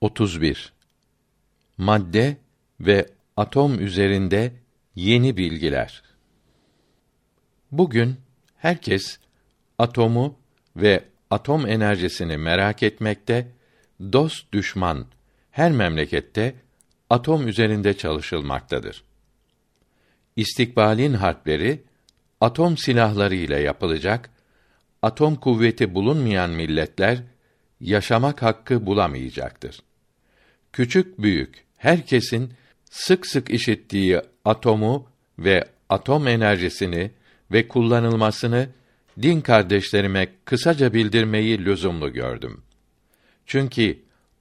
31 0.00 0.72
Madde 1.78 2.36
ve 2.80 3.06
atom 3.36 3.80
üzerinde 3.80 4.52
yeni 4.94 5.36
bilgiler. 5.36 6.02
Bugün 7.70 8.16
herkes 8.56 9.18
atomu 9.78 10.38
ve 10.76 11.04
atom 11.30 11.66
enerjisini 11.66 12.36
merak 12.36 12.82
etmekte, 12.82 13.46
dost 14.12 14.52
düşman 14.52 15.06
her 15.50 15.72
memlekette 15.72 16.54
atom 17.10 17.48
üzerinde 17.48 17.96
çalışılmaktadır. 17.96 19.04
İstikbalin 20.36 21.14
harpleri 21.14 21.82
atom 22.40 22.76
silahları 22.76 23.34
ile 23.34 23.60
yapılacak. 23.60 24.30
Atom 25.02 25.36
kuvveti 25.36 25.94
bulunmayan 25.94 26.50
milletler 26.50 27.22
yaşamak 27.80 28.42
hakkı 28.42 28.86
bulamayacaktır. 28.86 29.89
Küçük 30.72 31.22
büyük 31.22 31.64
herkesin 31.76 32.52
sık 32.90 33.26
sık 33.26 33.50
işittiği 33.50 34.20
atomu 34.44 35.08
ve 35.38 35.64
atom 35.88 36.28
enerjisini 36.28 37.10
ve 37.52 37.68
kullanılmasını 37.68 38.68
din 39.22 39.40
kardeşlerime 39.40 40.28
kısaca 40.44 40.94
bildirmeyi 40.94 41.64
lüzumlu 41.64 42.12
gördüm. 42.12 42.62
Çünkü 43.46 43.98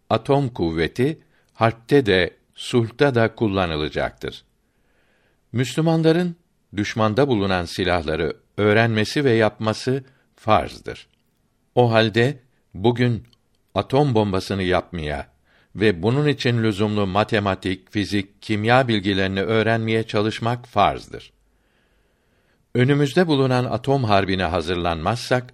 atom 0.09 0.49
kuvveti 0.49 1.19
harpte 1.53 2.05
de 2.05 2.37
sulhta 2.55 3.15
da 3.15 3.35
kullanılacaktır. 3.35 4.43
Müslümanların 5.51 6.35
düşmanda 6.75 7.27
bulunan 7.27 7.65
silahları 7.65 8.33
öğrenmesi 8.57 9.25
ve 9.25 9.31
yapması 9.31 10.03
farzdır. 10.35 11.07
O 11.75 11.91
halde 11.91 12.39
bugün 12.73 13.27
atom 13.75 14.15
bombasını 14.15 14.63
yapmaya 14.63 15.27
ve 15.79 16.03
bunun 16.03 16.27
için 16.27 16.63
lüzumlu 16.63 17.07
matematik, 17.07 17.91
fizik, 17.91 18.41
kimya 18.41 18.87
bilgilerini 18.87 19.41
öğrenmeye 19.41 20.03
çalışmak 20.03 20.67
farzdır. 20.67 21.31
Önümüzde 22.75 23.27
bulunan 23.27 23.65
atom 23.65 24.03
harbine 24.03 24.43
hazırlanmazsak 24.43 25.53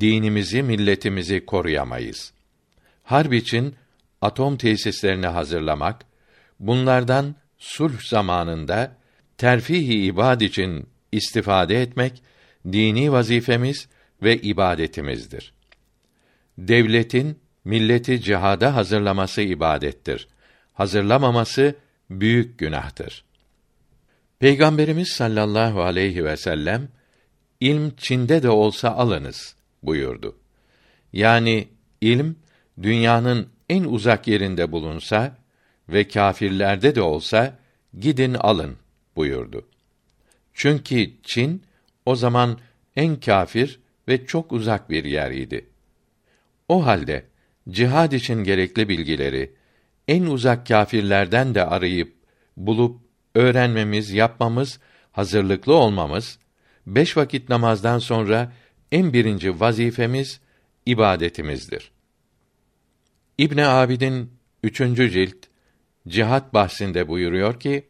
dinimizi, 0.00 0.62
milletimizi 0.62 1.46
koruyamayız. 1.46 2.32
Harp 3.02 3.32
için 3.32 3.74
atom 4.20 4.56
tesislerini 4.56 5.26
hazırlamak, 5.26 6.04
bunlardan 6.60 7.34
sulh 7.58 8.00
zamanında 8.00 8.96
terfihi 9.38 10.04
ibad 10.04 10.40
için 10.40 10.88
istifade 11.12 11.82
etmek 11.82 12.22
dini 12.72 13.12
vazifemiz 13.12 13.88
ve 14.22 14.36
ibadetimizdir. 14.36 15.52
Devletin 16.58 17.38
milleti 17.68 18.20
cihada 18.20 18.76
hazırlaması 18.76 19.42
ibadettir. 19.42 20.28
Hazırlamaması 20.72 21.74
büyük 22.10 22.58
günahtır. 22.58 23.24
Peygamberimiz 24.38 25.08
sallallahu 25.08 25.82
aleyhi 25.82 26.24
ve 26.24 26.36
sellem 26.36 26.88
ilm 27.60 27.96
Çin'de 27.96 28.42
de 28.42 28.50
olsa 28.50 28.90
alınız 28.90 29.56
buyurdu. 29.82 30.36
Yani 31.12 31.68
ilm 32.00 32.36
dünyanın 32.82 33.48
en 33.68 33.84
uzak 33.84 34.26
yerinde 34.28 34.72
bulunsa 34.72 35.36
ve 35.88 36.08
kâfirlerde 36.08 36.94
de 36.94 37.02
olsa 37.02 37.58
gidin 37.98 38.34
alın 38.34 38.76
buyurdu. 39.16 39.66
Çünkü 40.54 41.10
Çin 41.22 41.62
o 42.06 42.16
zaman 42.16 42.58
en 42.96 43.20
kâfir 43.20 43.80
ve 44.08 44.26
çok 44.26 44.52
uzak 44.52 44.90
bir 44.90 45.04
yer 45.04 45.30
idi. 45.30 45.66
O 46.68 46.86
halde 46.86 47.24
cihad 47.70 48.12
için 48.12 48.44
gerekli 48.44 48.88
bilgileri 48.88 49.52
en 50.08 50.22
uzak 50.22 50.66
kâfirlerden 50.66 51.54
de 51.54 51.64
arayıp 51.64 52.14
bulup 52.56 53.00
öğrenmemiz, 53.34 54.10
yapmamız, 54.10 54.80
hazırlıklı 55.12 55.74
olmamız 55.74 56.38
beş 56.86 57.16
vakit 57.16 57.48
namazdan 57.48 57.98
sonra 57.98 58.52
en 58.92 59.12
birinci 59.12 59.60
vazifemiz 59.60 60.40
ibadetimizdir. 60.86 61.90
İbn 63.38 63.58
Abidin 63.58 64.32
üçüncü 64.62 65.10
cilt 65.10 65.36
cihat 66.08 66.54
bahsinde 66.54 67.08
buyuruyor 67.08 67.60
ki 67.60 67.88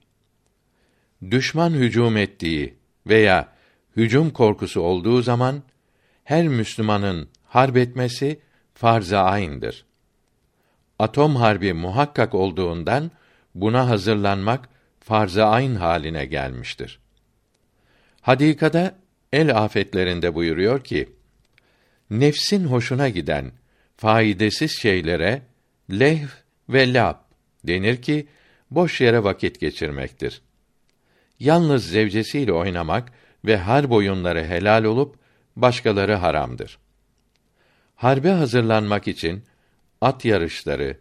düşman 1.31 1.71
hücum 1.71 2.17
ettiği 2.17 2.75
veya 3.07 3.53
hücum 3.97 4.31
korkusu 4.31 4.81
olduğu 4.81 5.23
zaman 5.23 5.63
her 6.25 6.49
Müslümanın 6.49 7.29
harp 7.45 7.77
etmesi 7.77 8.41
farz-ı 8.79 9.19
ayn'dır. 9.19 9.85
Atom 10.99 11.37
harbi 11.37 11.73
muhakkak 11.73 12.35
olduğundan 12.35 13.11
buna 13.55 13.89
hazırlanmak 13.89 14.69
farz-ı 15.01 15.45
ayn 15.45 15.75
haline 15.75 16.25
gelmiştir. 16.25 17.01
Hadikada 18.21 18.95
el 19.33 19.57
afetlerinde 19.57 20.35
buyuruyor 20.35 20.85
ki: 20.85 21.09
Nefsin 22.11 22.65
hoşuna 22.65 23.09
giden 23.09 23.53
faydasız 23.97 24.71
şeylere 24.71 25.43
lehv 25.91 26.29
ve 26.69 26.95
lab 26.95 27.17
denir 27.65 28.03
ki 28.03 28.27
boş 28.71 29.01
yere 29.01 29.25
vakit 29.25 29.61
geçirmektir. 29.61 30.43
Yalnız 31.41 31.87
zevcesiyle 31.87 32.53
oynamak 32.53 33.13
ve 33.45 33.57
harp 33.57 33.93
oyunları 33.93 34.45
helal 34.45 34.85
olup 34.85 35.17
başkaları 35.57 36.15
haramdır. 36.15 36.79
Harbe 37.99 38.31
hazırlanmak 38.31 39.09
için 39.09 39.45
at 40.01 40.25
yarışları, 40.25 40.97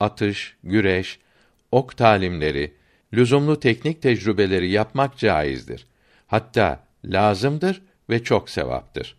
atış, 0.00 0.56
güreş, 0.64 1.18
ok 1.70 1.96
talimleri, 1.96 2.74
lüzumlu 3.14 3.60
teknik 3.60 4.02
tecrübeleri 4.02 4.70
yapmak 4.70 5.18
caizdir. 5.18 5.86
Hatta 6.26 6.84
lazımdır 7.04 7.82
ve 8.10 8.22
çok 8.22 8.50
sevaptır. 8.50 9.16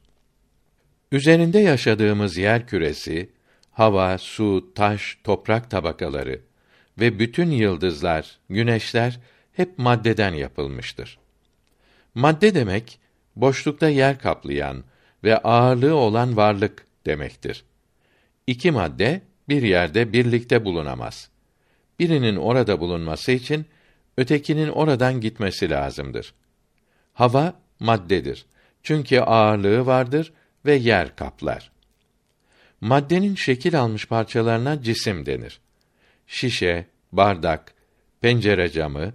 Üzerinde 1.12 1.60
yaşadığımız 1.60 2.38
yer 2.38 2.68
küresi, 2.68 3.30
hava, 3.72 4.18
su, 4.18 4.74
taş, 4.76 5.18
toprak 5.24 5.72
tabakaları 5.72 6.42
ve 7.00 7.20
bütün 7.20 7.52
yıldızlar, 7.52 8.40
güneşler 8.50 9.20
hep 9.54 9.78
maddeden 9.78 10.34
yapılmıştır. 10.34 11.20
Madde 12.16 12.56
demek 12.56 13.00
boşlukta 13.36 13.90
yer 13.90 14.20
kaplayan 14.20 14.84
ve 15.24 15.38
ağırlığı 15.38 15.96
olan 15.96 16.38
varlık 16.38 16.93
demektir. 17.06 17.64
İki 18.48 18.72
madde 18.72 19.22
bir 19.50 19.62
yerde 19.62 20.14
birlikte 20.14 20.66
bulunamaz. 20.66 21.30
Birinin 22.00 22.36
orada 22.36 22.80
bulunması 22.80 23.32
için 23.32 23.66
ötekinin 24.18 24.70
oradan 24.70 25.22
gitmesi 25.22 25.70
lazımdır. 25.70 26.34
Hava 27.14 27.54
maddedir. 27.80 28.46
Çünkü 28.84 29.20
ağırlığı 29.20 29.86
vardır 29.86 30.34
ve 30.66 30.76
yer 30.76 31.16
kaplar. 31.16 31.72
Maddenin 32.82 33.36
şekil 33.36 33.80
almış 33.80 34.08
parçalarına 34.08 34.82
cisim 34.82 35.26
denir. 35.26 35.60
Şişe, 36.28 36.86
bardak, 37.12 37.74
pencere 38.22 38.70
camı 38.70 39.14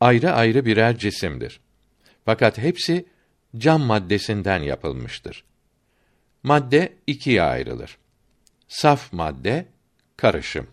ayrı 0.00 0.32
ayrı 0.32 0.64
birer 0.64 0.98
cisimdir. 0.98 1.60
Fakat 2.24 2.58
hepsi 2.58 3.06
cam 3.56 3.82
maddesinden 3.82 4.62
yapılmıştır. 4.62 5.44
Madde 6.48 6.92
ikiye 7.06 7.42
ayrılır. 7.42 7.98
Saf 8.68 9.12
madde, 9.12 9.66
karışım. 10.16 10.66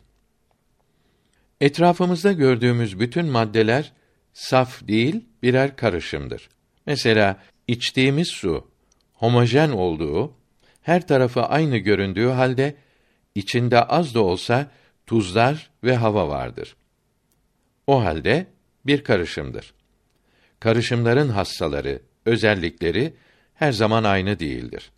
Etrafımızda 1.61 2.31
gördüğümüz 2.31 2.99
bütün 2.99 3.25
maddeler 3.25 3.91
saf 4.33 4.87
değil, 4.87 5.25
birer 5.43 5.75
karışımdır. 5.75 6.49
Mesela 6.85 7.43
içtiğimiz 7.67 8.27
su 8.27 8.71
homojen 9.13 9.69
olduğu, 9.69 10.33
her 10.81 11.07
tarafı 11.07 11.41
aynı 11.43 11.77
göründüğü 11.77 12.27
halde 12.27 12.75
içinde 13.35 13.83
az 13.83 14.15
da 14.15 14.23
olsa 14.23 14.71
tuzlar 15.05 15.71
ve 15.83 15.95
hava 15.95 16.27
vardır. 16.27 16.75
O 17.87 18.03
halde 18.03 18.47
bir 18.85 19.03
karışımdır. 19.03 19.73
Karışımların 20.59 21.29
hassaları, 21.29 22.01
özellikleri 22.25 23.13
her 23.53 23.71
zaman 23.71 24.03
aynı 24.03 24.39
değildir. 24.39 24.91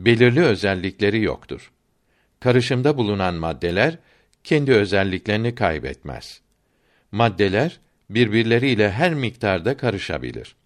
Belirli 0.00 0.42
özellikleri 0.42 1.22
yoktur. 1.22 1.72
Karışımda 2.40 2.96
bulunan 2.96 3.34
maddeler 3.34 3.98
kendi 4.44 4.72
özelliklerini 4.72 5.54
kaybetmez. 5.54 6.40
Maddeler 7.12 7.80
birbirleriyle 8.10 8.90
her 8.90 9.14
miktarda 9.14 9.76
karışabilir. 9.76 10.56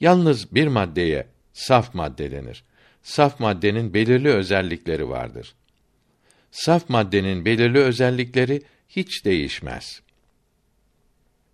Yalnız 0.00 0.54
bir 0.54 0.66
maddeye 0.66 1.26
saf 1.52 1.94
madde 1.94 2.30
denir. 2.30 2.64
Saf 3.02 3.40
maddenin 3.40 3.94
belirli 3.94 4.28
özellikleri 4.28 5.08
vardır. 5.08 5.54
Saf 6.50 6.88
maddenin 6.88 7.44
belirli 7.44 7.78
özellikleri 7.78 8.62
hiç 8.88 9.24
değişmez. 9.24 10.02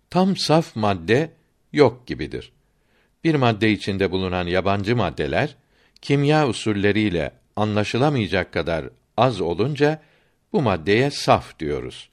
Tam 0.09 0.37
saf 0.37 0.75
madde 0.75 1.31
yok 1.73 2.07
gibidir. 2.07 2.51
Bir 3.23 3.35
madde 3.35 3.71
içinde 3.71 4.11
bulunan 4.11 4.47
yabancı 4.47 4.95
maddeler 4.95 5.55
kimya 6.01 6.47
usulleriyle 6.47 7.31
anlaşılamayacak 7.55 8.53
kadar 8.53 8.89
az 9.17 9.41
olunca 9.41 10.01
Bu 10.53 10.61
maddeye 10.61 11.11
saf 11.11 11.59
diyoruz. 11.59 12.09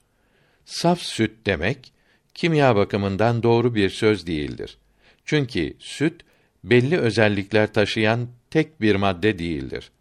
Saf 0.65 0.99
süt 0.99 1.45
demek 1.45 1.93
kimya 2.33 2.75
bakımından 2.75 3.43
doğru 3.43 3.75
bir 3.75 3.89
söz 3.89 4.27
değildir. 4.27 4.77
Çünkü 5.25 5.75
süt 5.79 6.21
belli 6.63 6.97
özellikler 6.97 7.73
taşıyan 7.73 8.27
tek 8.49 8.81
bir 8.81 8.95
madde 8.95 9.39
değildir. 9.39 9.91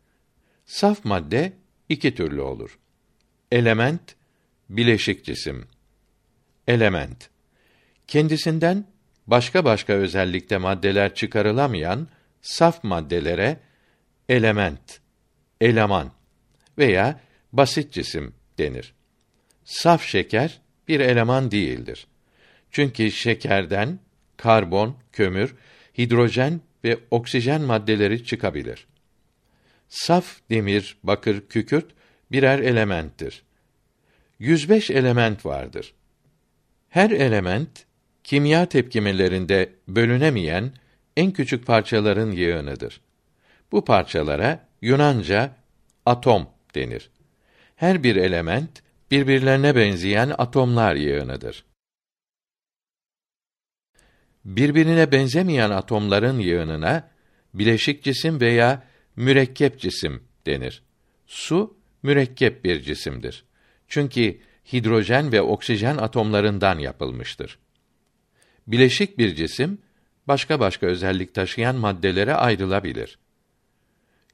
Saf 0.67 1.05
madde 1.05 1.53
iki 1.89 2.15
türlü 2.15 2.41
olur. 2.41 2.79
Element, 3.53 4.17
bileşik 4.69 5.25
cisim. 5.25 5.67
Element 6.69 7.31
kendisinden 8.09 8.85
başka 9.27 9.65
başka 9.65 9.93
özellikte 9.93 10.59
maddeler 10.59 11.15
çıkarılamayan 11.15 12.09
saf 12.43 12.85
maddelere 12.85 13.61
element, 14.29 15.01
eleman 15.61 16.13
veya 16.79 17.21
basit 17.53 17.93
cisim 17.93 18.35
denir. 18.59 18.95
Saf 19.65 20.05
şeker 20.05 20.61
bir 20.89 21.01
eleman 21.01 21.51
değildir. 21.51 22.07
Çünkü 22.71 23.11
şekerden 23.11 23.99
karbon, 24.37 24.97
kömür, 25.13 25.55
hidrojen 25.99 26.61
ve 26.85 26.99
oksijen 27.11 27.63
maddeleri 27.63 28.25
çıkabilir. 28.25 28.87
Saf 29.89 30.41
demir, 30.51 30.97
bakır, 31.03 31.49
kükürt 31.49 31.87
birer 32.33 32.59
elementtir. 32.59 33.43
105 34.39 34.91
element 34.91 35.47
vardır. 35.47 35.95
Her 36.89 37.11
element 37.11 37.87
kimya 38.25 38.67
tepkimelerinde 38.67 39.73
bölünemeyen 39.89 40.73
en 41.17 41.31
küçük 41.31 41.67
parçaların 41.67 42.31
yığınıdır. 42.31 43.01
Bu 43.75 43.85
parçalara 43.85 44.69
Yunanca 44.83 45.57
atom 46.07 46.49
denir. 46.75 47.11
Her 47.77 48.03
bir 48.03 48.17
element 48.17 48.83
birbirlerine 49.11 49.77
benzeyen 49.77 50.33
atomlar 50.39 50.95
yığınıdır. 50.95 51.65
Birbirine 54.45 55.13
benzemeyen 55.13 55.71
atomların 55.71 56.39
yığınına 56.39 57.11
bileşik 57.55 58.03
cisim 58.03 58.41
veya 58.41 58.83
mürekkep 59.17 59.81
cisim 59.81 60.23
denir. 60.47 60.83
Su 61.27 61.77
mürekkep 62.03 62.65
bir 62.65 62.81
cisimdir. 62.81 63.45
Çünkü 63.89 64.41
hidrojen 64.73 65.33
ve 65.33 65.43
oksijen 65.43 65.97
atomlarından 65.97 66.79
yapılmıştır. 66.79 67.59
Bileşik 68.67 69.19
bir 69.19 69.35
cisim 69.35 69.79
başka 70.29 70.61
başka 70.61 70.87
özellik 70.87 71.35
taşıyan 71.35 71.77
maddelere 71.77 72.35
ayrılabilir. 72.35 73.19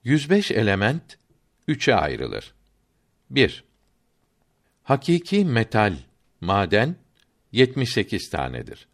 105 0.04 0.50
element 0.50 1.18
üçe 1.68 1.94
ayrılır. 1.94 2.54
1. 3.30 3.64
Hakiki 4.82 5.44
metal, 5.44 5.96
maden 6.40 6.96
78 7.52 8.30
tanedir. 8.30 8.88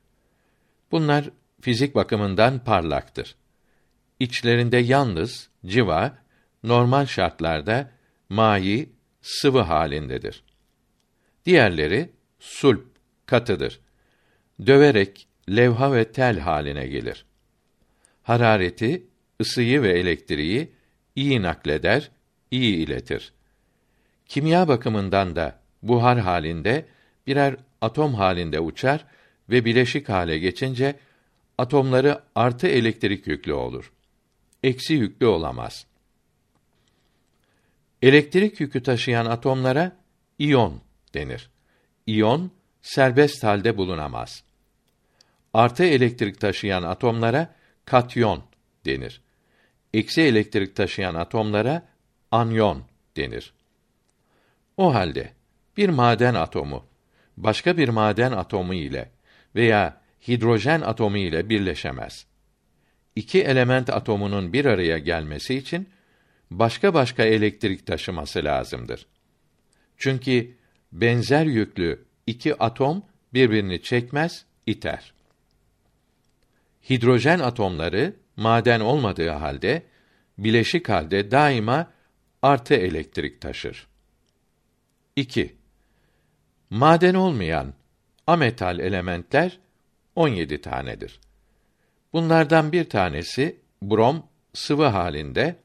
Bunlar 0.91 1.31
fizik 1.61 1.95
bakımından 1.95 2.65
parlaktır. 2.65 3.35
İçlerinde 4.21 4.77
yalnız 4.77 5.49
civa 5.67 6.19
normal 6.63 7.07
şartlarda 7.07 7.91
mayi 8.29 8.93
sıvı 9.23 9.61
halindedir. 9.61 10.43
Diğerleri 11.45 12.11
sulp 12.41 12.87
katıdır. 13.27 13.81
Döverek 14.67 15.29
levha 15.51 15.93
ve 15.93 16.13
tel 16.13 16.39
haline 16.39 16.87
gelir. 16.87 17.25
Harareti, 18.23 19.07
ısıyı 19.41 19.83
ve 19.83 19.99
elektriği 19.99 20.76
iyi 21.17 21.43
nakleder, 21.43 22.11
iyi 22.51 22.77
iletir. 22.77 23.33
Kimya 24.27 24.69
bakımından 24.69 25.37
da 25.37 25.59
buhar 25.83 26.19
halinde 26.19 26.87
birer 27.27 27.57
atom 27.81 28.15
halinde 28.15 28.61
uçar 28.61 29.05
ve 29.51 29.65
bileşik 29.65 30.09
hale 30.09 30.39
geçince 30.39 30.97
atomları 31.59 32.23
artı 32.35 32.67
elektrik 32.67 33.27
yüklü 33.27 33.53
olur. 33.53 33.93
Eksi 34.63 34.95
yüklü 34.95 35.27
olamaz. 35.27 35.87
Elektrik 38.03 38.61
yükü 38.61 38.83
taşıyan 38.83 39.27
atomlara 39.27 39.97
iyon 40.39 40.81
denir. 41.15 41.51
İyon 42.07 42.51
serbest 42.83 43.45
halde 43.45 43.77
bulunamaz. 43.77 44.45
Artı 45.55 45.85
elektrik 45.85 46.41
taşıyan 46.41 46.83
atomlara 46.83 47.55
katyon 47.85 48.43
denir. 48.85 49.21
Eksi 49.97 50.23
elektrik 50.23 50.77
taşıyan 50.77 51.15
atomlara 51.15 51.83
anyon 52.31 52.85
denir. 53.17 53.53
O 54.77 54.95
halde 54.95 55.33
bir 55.77 55.89
maden 55.89 56.35
atomu 56.35 56.87
başka 57.37 57.77
bir 57.77 57.89
maden 57.89 58.33
atomu 58.33 58.75
ile 58.75 59.11
veya 59.55 60.01
hidrojen 60.29 60.81
atomu 60.81 61.17
ile 61.17 61.49
birleşemez. 61.49 62.27
İki 63.15 63.43
element 63.43 63.91
atomunun 63.91 64.53
bir 64.53 64.65
araya 64.65 64.99
gelmesi 64.99 65.55
için 65.55 65.89
başka 66.51 66.95
başka 66.95 67.25
elektrik 67.25 67.87
taşıması 67.87 68.45
lazımdır. 68.45 69.07
Çünkü 69.97 70.57
benzer 70.93 71.45
yüklü 71.45 72.05
iki 72.27 72.55
atom 72.55 73.03
birbirini 73.35 73.83
çekmez, 73.83 74.45
iter. 74.67 75.13
Hidrojen 76.91 77.39
atomları 77.39 78.15
maden 78.37 78.81
olmadığı 78.81 79.31
halde 79.31 79.83
bileşik 80.39 80.89
halde 80.89 81.31
daima 81.31 81.91
artı 82.43 82.75
elektrik 82.75 83.41
taşır. 83.41 83.87
2. 85.17 85.57
Maden 86.71 87.15
olmayan 87.15 87.75
ametal 88.27 88.79
elementler 88.79 89.59
17 90.15 90.61
tanedir. 90.61 91.21
Bunlardan 92.13 92.73
bir 92.73 92.91
tanesi 92.91 93.61
brom 93.83 94.27
sıvı 94.55 94.87
halinde, 94.87 95.57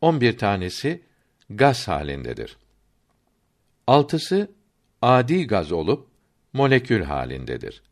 11 0.00 0.38
tanesi 0.38 1.02
gaz 1.50 1.88
halindedir. 1.88 2.56
Altısı 3.86 4.50
adi 5.02 5.46
gaz 5.46 5.72
olup 5.72 6.08
molekül 6.52 7.02
halindedir. 7.02 7.82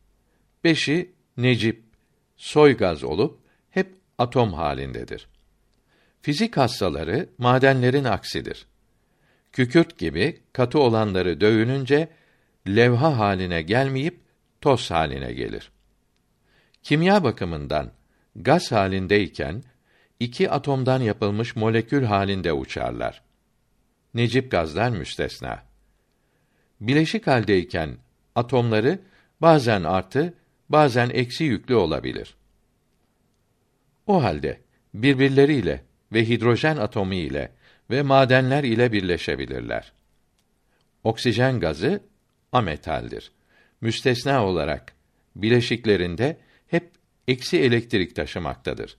Beşi 0.65 1.13
necip, 1.37 1.83
soy 2.37 2.77
gaz 2.77 3.05
olup 3.05 3.42
atom 4.19 4.53
halindedir. 4.53 5.29
Fizik 6.23 6.57
hastaları 6.57 7.29
madenlerin 7.39 8.05
aksidir. 8.05 8.67
Kükürt 9.53 9.99
gibi 9.99 10.41
katı 10.53 10.79
olanları 10.79 11.41
dövününce 11.41 12.09
levha 12.69 13.19
haline 13.19 13.63
gelmeyip 13.63 14.21
toz 14.61 14.91
haline 14.91 15.33
gelir. 15.33 15.73
Kimya 16.83 17.25
bakımından 17.25 17.93
gaz 18.37 18.73
halindeyken 18.73 19.63
iki 20.21 20.51
atomdan 20.51 21.01
yapılmış 21.01 21.57
molekül 21.57 22.05
halinde 22.05 22.53
uçarlar. 22.53 23.23
Necip 24.15 24.51
gazlar 24.51 24.91
müstesna. 24.91 25.63
Bileşik 26.81 27.27
haldeyken 27.27 27.97
atomları 28.35 28.99
bazen 29.41 29.83
artı, 29.83 30.35
bazen 30.69 31.11
eksi 31.11 31.45
yüklü 31.45 31.75
olabilir. 31.75 32.37
O 34.07 34.23
halde 34.23 34.61
birbirleriyle 34.95 35.85
ve 36.13 36.29
hidrojen 36.29 36.77
atomu 36.77 37.15
ile 37.15 37.53
ve 37.91 38.03
madenler 38.03 38.65
ile 38.65 38.93
birleşebilirler. 38.93 39.93
Oksijen 41.05 41.61
gazı 41.61 42.01
ametaldir. 42.53 43.33
Müstesna 43.81 44.47
olarak 44.47 44.93
bileşiklerinde 45.37 46.39
hep 46.67 46.91
eksi 47.29 47.61
elektrik 47.61 48.17
taşımaktadır. 48.17 48.97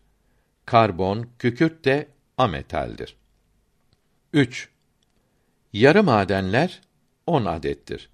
Karbon, 0.66 1.30
kükürt 1.40 1.86
de 1.86 2.08
ametaldir. 2.38 3.16
3. 4.34 4.70
Yarı 5.74 6.04
madenler 6.04 6.82
10 7.28 7.46
adettir. 7.46 8.10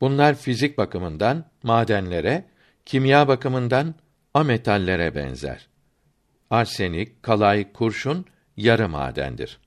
Bunlar 0.00 0.34
fizik 0.34 0.78
bakımından 0.78 1.44
madenlere, 1.62 2.44
kimya 2.86 3.28
bakımından 3.28 3.94
ametallere 4.34 5.14
benzer. 5.14 5.69
Arsenik, 6.50 7.22
kalay, 7.22 7.72
kurşun 7.72 8.26
yarı 8.56 8.88
madendir. 8.88 9.58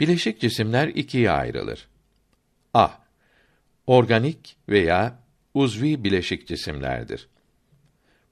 Bileşik 0.00 0.40
cisimler 0.40 0.88
ikiye 0.88 1.30
ayrılır. 1.30 1.88
A. 2.74 2.88
Organik 3.86 4.56
veya 4.68 5.18
uzvi 5.54 6.04
bileşik 6.04 6.48
cisimlerdir. 6.48 7.28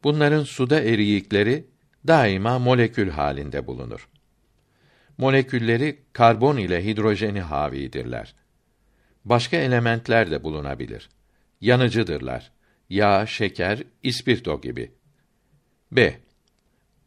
Bunların 0.05 0.45
suda 0.45 0.81
eriyikleri 0.81 1.67
daima 2.07 2.59
molekül 2.59 3.11
halinde 3.11 3.67
bulunur. 3.67 4.09
Molekülleri 5.19 5.99
karbon 6.13 6.57
ile 6.57 6.85
hidrojeni 6.85 7.41
havidirler. 7.41 8.35
Başka 9.25 9.57
elementler 9.57 10.31
de 10.31 10.43
bulunabilir. 10.43 11.09
Yanıcıdırlar. 11.61 12.53
Yağ, 12.91 13.27
şeker, 13.27 13.83
ispirto 14.03 14.61
gibi. 14.61 14.93
B. 15.93 16.21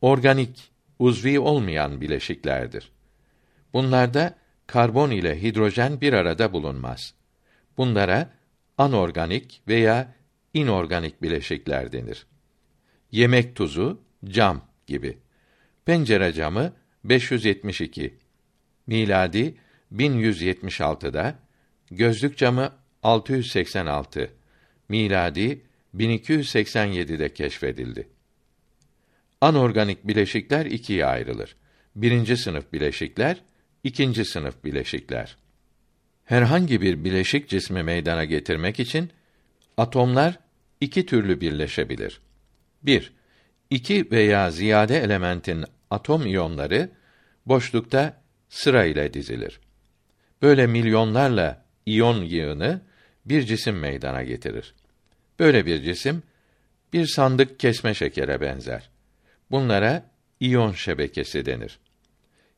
Organik, 0.04 0.72
uzvi 1.00 1.40
olmayan 1.40 2.02
bileşiklerdir. 2.02 2.92
Bunlarda 3.74 4.36
karbon 4.68 5.12
ile 5.12 5.42
hidrojen 5.42 6.02
bir 6.02 6.14
arada 6.14 6.54
bulunmaz. 6.54 7.14
Bunlara 7.78 8.34
anorganik 8.78 9.62
veya 9.68 10.16
inorganik 10.54 11.22
bileşikler 11.22 11.92
denir. 11.92 12.26
Yemek 13.12 13.56
tuzu, 13.56 14.02
cam 14.26 14.62
gibi. 14.88 15.18
Pencere 15.86 16.34
camı 16.34 16.74
572 17.04 18.18
miladi 18.88 19.56
1176'da, 19.94 21.36
gözlük 21.92 22.38
camı 22.38 22.72
686 23.04 24.32
miladi 24.90 25.62
1287'de 25.96 27.34
keşfedildi. 27.34 28.13
Anorganik 29.44 30.08
bileşikler 30.08 30.66
ikiye 30.66 31.06
ayrılır. 31.06 31.56
Birinci 31.96 32.38
sınıf 32.38 32.74
bileşikler, 32.74 33.42
ikinci 33.84 34.26
sınıf 34.26 34.64
bileşikler. 34.64 35.38
Herhangi 36.26 36.82
bir 36.82 37.04
bileşik 37.04 37.50
cismi 37.50 37.84
meydana 37.84 38.26
getirmek 38.26 38.80
için 38.80 39.10
atomlar 39.78 40.40
iki 40.82 41.06
türlü 41.06 41.42
birleşebilir. 41.42 42.22
1. 42.84 43.14
İki 43.70 44.12
veya 44.12 44.52
ziyade 44.52 44.98
elementin 44.98 45.66
atom 45.90 46.26
iyonları 46.26 46.90
boşlukta 47.46 48.22
sıra 48.50 48.86
ile 48.86 49.14
dizilir. 49.14 49.60
Böyle 50.42 50.68
milyonlarla 50.68 51.66
iyon 51.86 52.24
yığını 52.24 52.82
bir 53.26 53.44
cisim 53.44 53.80
meydana 53.80 54.24
getirir. 54.24 54.74
Böyle 55.40 55.66
bir 55.66 55.82
cisim 55.82 56.24
bir 56.94 57.06
sandık 57.06 57.60
kesme 57.60 57.94
şekere 57.94 58.42
benzer. 58.42 58.94
Bunlara 59.54 60.12
iyon 60.40 60.72
şebekesi 60.72 61.46
denir. 61.46 61.80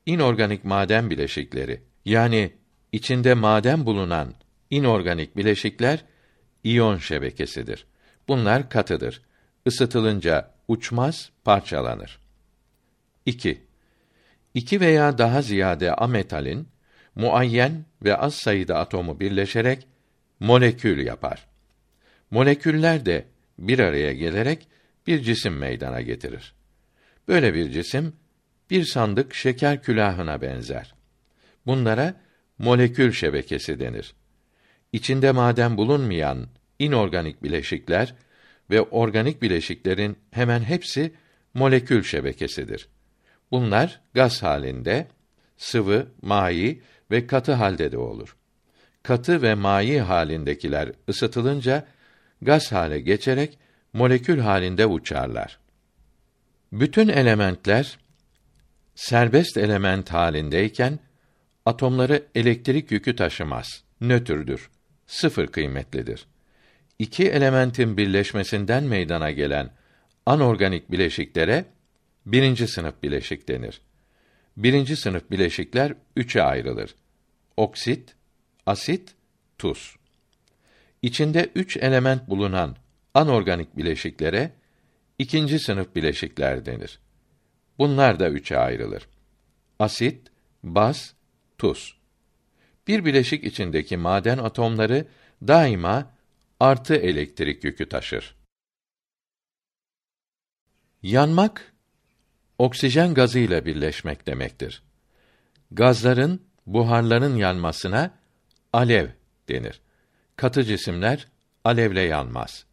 İnorganik 0.06 0.66
maden 0.66 1.10
bileşikleri 1.10 1.82
yani 2.06 2.54
içinde 2.92 3.34
maden 3.34 3.86
bulunan 3.86 4.34
inorganik 4.70 5.38
bileşikler 5.38 6.06
iyon 6.64 6.98
şebekesidir. 6.98 7.86
Bunlar 8.28 8.70
katıdır. 8.70 9.22
Isıtılınca 9.66 10.52
uçmaz, 10.68 11.32
parçalanır. 11.44 12.20
2. 13.26 13.62
İki 14.54 14.82
veya 14.82 15.18
daha 15.18 15.42
ziyade 15.42 15.94
ametalin 15.94 16.68
muayyen 17.16 17.86
ve 18.04 18.18
az 18.18 18.36
sayıda 18.36 18.80
atomu 18.80 19.20
birleşerek 19.20 19.88
molekül 20.40 21.06
yapar. 21.06 21.48
Moleküller 22.32 23.06
de 23.06 23.26
bir 23.60 23.80
araya 23.80 24.14
gelerek 24.14 24.68
bir 25.08 25.22
cisim 25.22 25.58
meydana 25.58 26.02
getirir. 26.02 26.56
Böyle 27.28 27.54
bir 27.54 27.72
cisim 27.72 28.14
bir 28.70 28.84
sandık 28.84 29.34
şeker 29.34 29.84
külahına 29.84 30.42
benzer. 30.42 30.96
Bunlara 31.66 32.22
molekül 32.58 33.12
şebekesi 33.12 33.80
denir. 33.80 34.16
İçinde 34.92 35.32
maden 35.32 35.78
bulunmayan 35.78 36.48
inorganik 36.80 37.44
bileşikler 37.44 38.16
ve 38.70 38.82
organik 38.82 39.42
bileşiklerin 39.42 40.18
hemen 40.32 40.62
hepsi 40.62 41.14
molekül 41.54 42.04
şebekesidir. 42.04 42.88
Bunlar 43.52 44.02
gaz 44.14 44.44
halinde, 44.44 45.08
sıvı, 45.58 46.08
mayi 46.22 46.82
ve 47.12 47.28
katı 47.28 47.54
halde 47.54 47.92
de 47.92 47.98
olur. 47.98 48.36
Katı 49.04 49.42
ve 49.42 49.56
mayi 49.56 50.02
halindekiler 50.02 50.92
ısıtılınca 51.10 51.88
gaz 52.42 52.72
hale 52.72 53.00
geçerek 53.00 53.60
molekül 53.94 54.40
halinde 54.40 54.86
uçarlar. 54.86 55.60
Bütün 56.72 57.08
elementler 57.08 57.98
serbest 58.96 59.58
element 59.58 60.14
halindeyken 60.14 61.00
atomları 61.66 62.24
elektrik 62.36 62.92
yükü 62.92 63.16
taşımaz. 63.16 63.84
Nötrdür. 64.02 64.70
Sıfır 65.08 65.48
kıymetlidir. 65.48 66.28
İki 67.00 67.30
elementin 67.30 67.98
birleşmesinden 67.98 68.84
meydana 68.84 69.32
gelen 69.32 69.72
anorganik 70.26 70.92
bileşiklere 70.92 71.66
birinci 72.26 72.68
sınıf 72.68 73.04
bileşik 73.04 73.48
denir. 73.48 73.82
Birinci 74.58 74.96
sınıf 74.96 75.32
bileşikler 75.32 75.94
üçe 76.16 76.44
ayrılır. 76.44 76.96
Oksit, 77.58 78.16
asit, 78.66 79.16
tuz. 79.58 79.96
İçinde 81.02 81.50
üç 81.56 81.78
element 81.78 82.30
bulunan 82.30 82.76
anorganik 83.14 83.78
bileşiklere 83.78 84.52
ikinci 85.20 85.60
sınıf 85.60 85.96
bileşikler 85.96 86.66
denir. 86.66 87.00
Bunlar 87.78 88.20
da 88.20 88.30
üçe 88.30 88.58
ayrılır. 88.58 89.08
Asit, 89.80 90.32
baz, 90.64 91.16
tuz. 91.58 91.98
Bir 92.88 93.06
bileşik 93.06 93.44
içindeki 93.44 93.98
maden 93.98 94.38
atomları 94.38 95.08
daima 95.48 96.14
artı 96.60 96.96
elektrik 96.96 97.64
yükü 97.64 97.90
taşır. 97.90 98.36
Yanmak 101.04 101.74
oksijen 102.58 103.14
gazıyla 103.14 103.66
birleşmek 103.66 104.28
demektir. 104.28 104.84
Gazların, 105.72 106.42
buharların 106.66 107.36
yanmasına 107.36 108.12
alev 108.74 109.08
denir. 109.50 109.82
Katı 110.36 110.64
cisimler 110.64 111.28
alevle 111.64 112.02
yanmaz. 112.02 112.66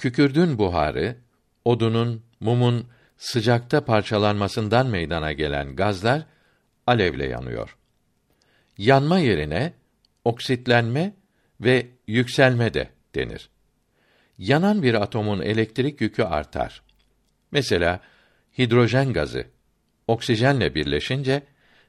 Kükürdün 0.00 0.58
buharı, 0.58 1.16
odunun, 1.64 2.22
mumun 2.40 2.88
sıcakta 3.16 3.84
parçalanmasından 3.84 4.86
meydana 4.86 5.32
gelen 5.32 5.76
gazlar 5.76 6.26
alevle 6.86 7.26
yanıyor. 7.26 7.76
Yanma 8.78 9.18
yerine 9.18 9.72
oksitlenme 10.24 11.14
ve 11.60 11.86
yükselme 12.06 12.74
de 12.74 12.88
denir. 13.14 13.50
Yanan 14.38 14.82
bir 14.82 14.94
atomun 14.94 15.40
elektrik 15.40 16.00
yükü 16.00 16.22
artar. 16.22 16.82
Mesela 17.52 18.00
hidrojen 18.58 19.12
gazı 19.12 19.46
oksijenle 20.08 20.74
birleşince 20.74 21.42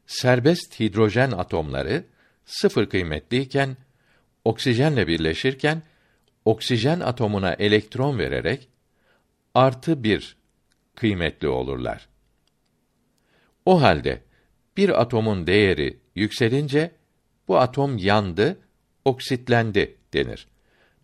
serbest 0.06 0.80
hidrojen 0.80 1.32
atomları 1.32 2.04
sıfır 2.46 2.90
kıymetliyken 2.90 3.78
oksijenle 4.46 5.08
birleşirken 5.08 5.84
oksijen 6.46 7.00
atomuna 7.00 7.54
elektron 7.54 8.20
vererek 8.20 8.70
artı 9.54 10.04
bir 10.04 10.38
kıymetli 10.96 11.48
olurlar. 11.48 12.10
O 13.66 13.82
halde 13.82 14.22
bir 14.78 15.02
atomun 15.02 15.48
değeri 15.48 16.00
yükselince 16.16 16.92
bu 17.48 17.60
atom 17.60 17.98
yandı, 17.98 18.60
oksitlendi 19.06 19.98
denir. 20.14 20.48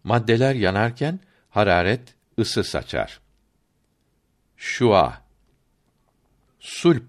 Maddeler 0.04 0.56
yanarken 0.56 1.20
hararet 1.50 2.16
ısı 2.40 2.64
saçar. 2.64 3.20
Şua 4.58 5.22
sulp 6.60 7.04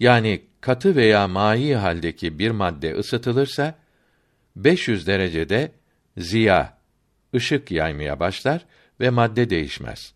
yani 0.00 0.42
katı 0.60 0.96
veya 0.96 1.28
mai 1.28 1.74
haldeki 1.74 2.38
bir 2.38 2.50
madde 2.50 2.94
ısıtılırsa 2.94 3.74
500 4.56 5.06
derecede 5.06 5.72
ziya 6.16 6.77
ışık 7.34 7.70
yaymaya 7.70 8.20
başlar 8.20 8.66
ve 9.00 9.10
madde 9.10 9.50
değişmez. 9.50 10.14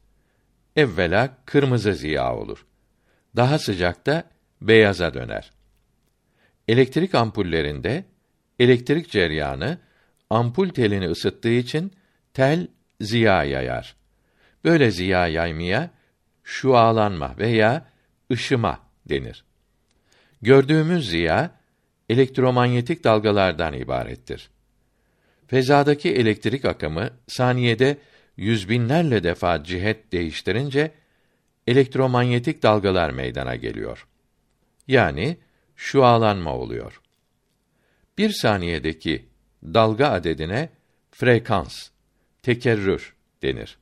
Evvela 0.76 1.36
kırmızı 1.46 1.94
ziya 1.94 2.36
olur. 2.36 2.66
Daha 3.36 3.58
sıcakta 3.58 4.24
beyaza 4.60 5.14
döner. 5.14 5.52
Elektrik 6.68 7.14
ampullerinde 7.14 8.04
elektrik 8.58 9.10
cereyanı 9.10 9.78
ampul 10.30 10.68
telini 10.68 11.08
ısıttığı 11.08 11.52
için 11.52 11.92
tel 12.34 12.66
ziya 13.00 13.44
yayar. 13.44 13.96
Böyle 14.64 14.90
ziya 14.90 15.26
yaymaya 15.26 15.90
şualanma 16.44 17.34
veya 17.38 17.86
ışıma 18.32 18.80
denir. 19.08 19.44
Gördüğümüz 20.42 21.10
ziya 21.10 21.50
elektromanyetik 22.08 23.04
dalgalardan 23.04 23.74
ibarettir. 23.74 24.50
Fezadaki 25.52 26.14
elektrik 26.14 26.64
akımı 26.64 27.10
saniyede 27.26 27.98
yüz 28.36 28.68
binlerle 28.68 29.22
defa 29.22 29.64
cihet 29.64 30.12
değiştirince 30.12 30.90
elektromanyetik 31.66 32.62
dalgalar 32.62 33.10
meydana 33.10 33.56
geliyor. 33.56 34.08
Yani 34.88 35.36
şualanma 35.76 36.54
oluyor. 36.56 37.00
Bir 38.18 38.30
saniyedeki 38.30 39.28
dalga 39.64 40.08
adedine 40.08 40.68
frekans, 41.10 41.88
tekerrür 42.42 43.14
denir. 43.42 43.78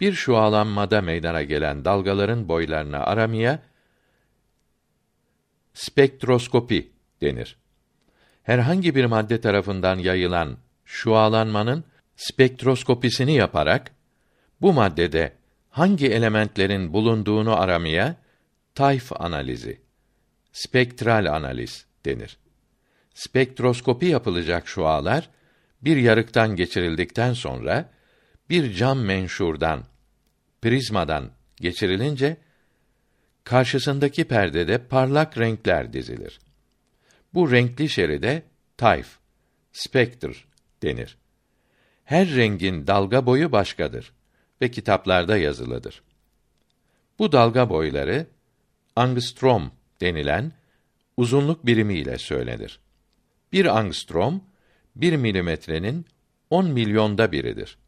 Bir 0.00 0.12
şualanmada 0.12 1.00
meydana 1.00 1.42
gelen 1.42 1.84
dalgaların 1.84 2.48
boylarını 2.48 2.98
aramaya 2.98 3.62
spektroskopi 5.74 6.92
denir. 7.20 7.58
Herhangi 8.42 8.94
bir 8.94 9.04
madde 9.04 9.40
tarafından 9.40 9.98
yayılan 9.98 10.58
şualanmanın 10.88 11.84
spektroskopisini 12.16 13.34
yaparak 13.34 13.90
bu 14.60 14.72
maddede 14.72 15.32
hangi 15.70 16.06
elementlerin 16.06 16.92
bulunduğunu 16.92 17.60
aramaya 17.60 18.16
tayf 18.74 19.12
analizi, 19.20 19.80
spektral 20.52 21.34
analiz 21.34 21.86
denir. 22.04 22.38
spektroskopi 23.14 24.06
yapılacak 24.06 24.68
şualar 24.68 25.30
bir 25.82 25.96
yarıktan 25.96 26.56
geçirildikten 26.56 27.32
sonra 27.32 27.90
bir 28.50 28.74
cam 28.74 29.00
menşurdan 29.00 29.84
prizmadan 30.62 31.30
geçirilince 31.56 32.36
karşısındaki 33.44 34.24
perdede 34.24 34.78
parlak 34.78 35.38
renkler 35.38 35.92
dizilir. 35.92 36.40
Bu 37.34 37.52
renkli 37.52 37.88
şeride 37.88 38.42
tayf, 38.76 39.18
spektr 39.72 40.47
denir. 40.82 41.16
Her 42.04 42.28
rengin 42.28 42.86
dalga 42.86 43.26
boyu 43.26 43.52
başkadır 43.52 44.12
ve 44.62 44.70
kitaplarda 44.70 45.36
yazılıdır. 45.36 46.02
Bu 47.18 47.32
dalga 47.32 47.70
boyları 47.70 48.26
angstrom 48.96 49.72
denilen 50.00 50.52
uzunluk 51.16 51.66
birimi 51.66 51.94
ile 51.94 52.18
söylenir. 52.18 52.80
Bir 53.52 53.78
angstrom, 53.78 54.44
bir 54.96 55.16
milimetrenin 55.16 56.06
10 56.50 56.66
milyonda 56.66 57.32
biridir. 57.32 57.78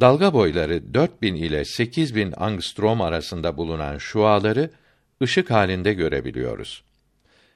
Dalga 0.00 0.34
boyları 0.34 0.94
4000 0.94 1.34
ile 1.34 1.64
8000 1.64 2.34
angstrom 2.36 3.00
arasında 3.00 3.56
bulunan 3.56 3.98
şuaları 3.98 4.70
ışık 5.22 5.50
halinde 5.50 5.92
görebiliyoruz. 5.92 6.84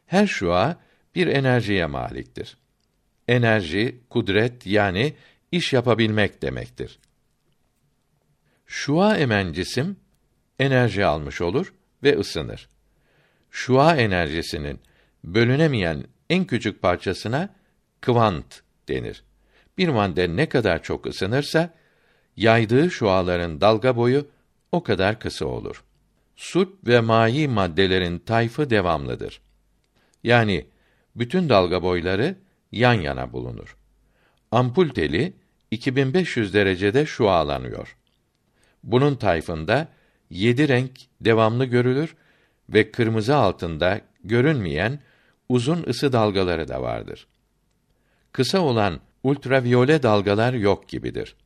Her 0.07 0.27
şua 0.27 0.77
bir 1.15 1.27
enerjiye 1.27 1.87
maliktir. 1.87 2.57
Enerji, 3.31 4.01
kudret 4.11 4.67
yani 4.67 5.15
iş 5.53 5.73
yapabilmek 5.73 6.43
demektir. 6.43 6.99
Şua 8.67 9.17
emen 9.17 9.53
cisim 9.53 9.97
enerji 10.59 11.05
almış 11.05 11.41
olur 11.41 11.75
ve 12.03 12.19
ısınır. 12.19 12.69
Şua 13.51 13.97
enerjisinin 13.97 14.81
bölünemeyen 15.25 16.05
en 16.31 16.45
küçük 16.45 16.83
parçasına 16.83 17.55
kvant 18.01 18.63
denir. 18.89 19.25
Bir 19.79 19.89
madde 19.89 20.37
ne 20.37 20.49
kadar 20.49 20.83
çok 20.83 21.07
ısınırsa 21.07 21.75
yaydığı 22.37 22.91
şuaların 22.91 23.61
dalga 23.61 23.97
boyu 23.97 24.29
o 24.73 24.83
kadar 24.83 25.21
kısa 25.21 25.47
olur. 25.47 25.85
Sut 26.37 26.89
ve 26.89 27.01
mayi 27.01 27.49
maddelerin 27.49 28.19
tayfı 28.19 28.71
devamlıdır. 28.71 29.41
Yani 30.25 30.67
bütün 31.17 31.49
dalga 31.49 31.83
boyları 31.83 32.37
yan 32.73 32.95
yana 32.95 33.33
bulunur. 33.33 33.77
Ampul 34.51 34.89
teli 34.89 35.33
2500 35.71 36.55
derecede 36.55 37.07
şualanıyor. 37.07 37.97
Bunun 38.85 39.15
tayfında 39.15 39.89
yedi 40.31 40.69
renk 40.69 40.91
devamlı 41.21 41.65
görülür 41.65 42.17
ve 42.69 42.91
kırmızı 42.91 43.37
altında 43.37 44.01
görünmeyen 44.25 45.01
uzun 45.49 45.85
ısı 45.89 46.13
dalgaları 46.13 46.69
da 46.69 46.83
vardır. 46.83 47.27
Kısa 48.33 48.61
olan 48.61 49.01
ultraviyole 49.23 50.03
dalgalar 50.03 50.53
yok 50.53 50.89
gibidir. 50.89 51.37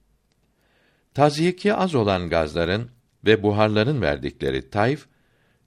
Tazyiki 1.15 1.75
az 1.75 1.95
olan 1.95 2.29
gazların 2.29 2.91
ve 3.25 3.43
buharların 3.43 4.03
verdikleri 4.03 4.71
tayf 4.71 5.07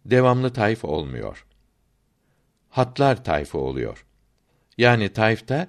devamlı 0.05 0.53
tayf 0.53 0.85
olmuyor. 0.85 1.45
Hatlar 2.69 3.23
tayfı 3.23 3.57
oluyor. 3.57 4.06
Yani 4.77 5.09
tayfta 5.09 5.67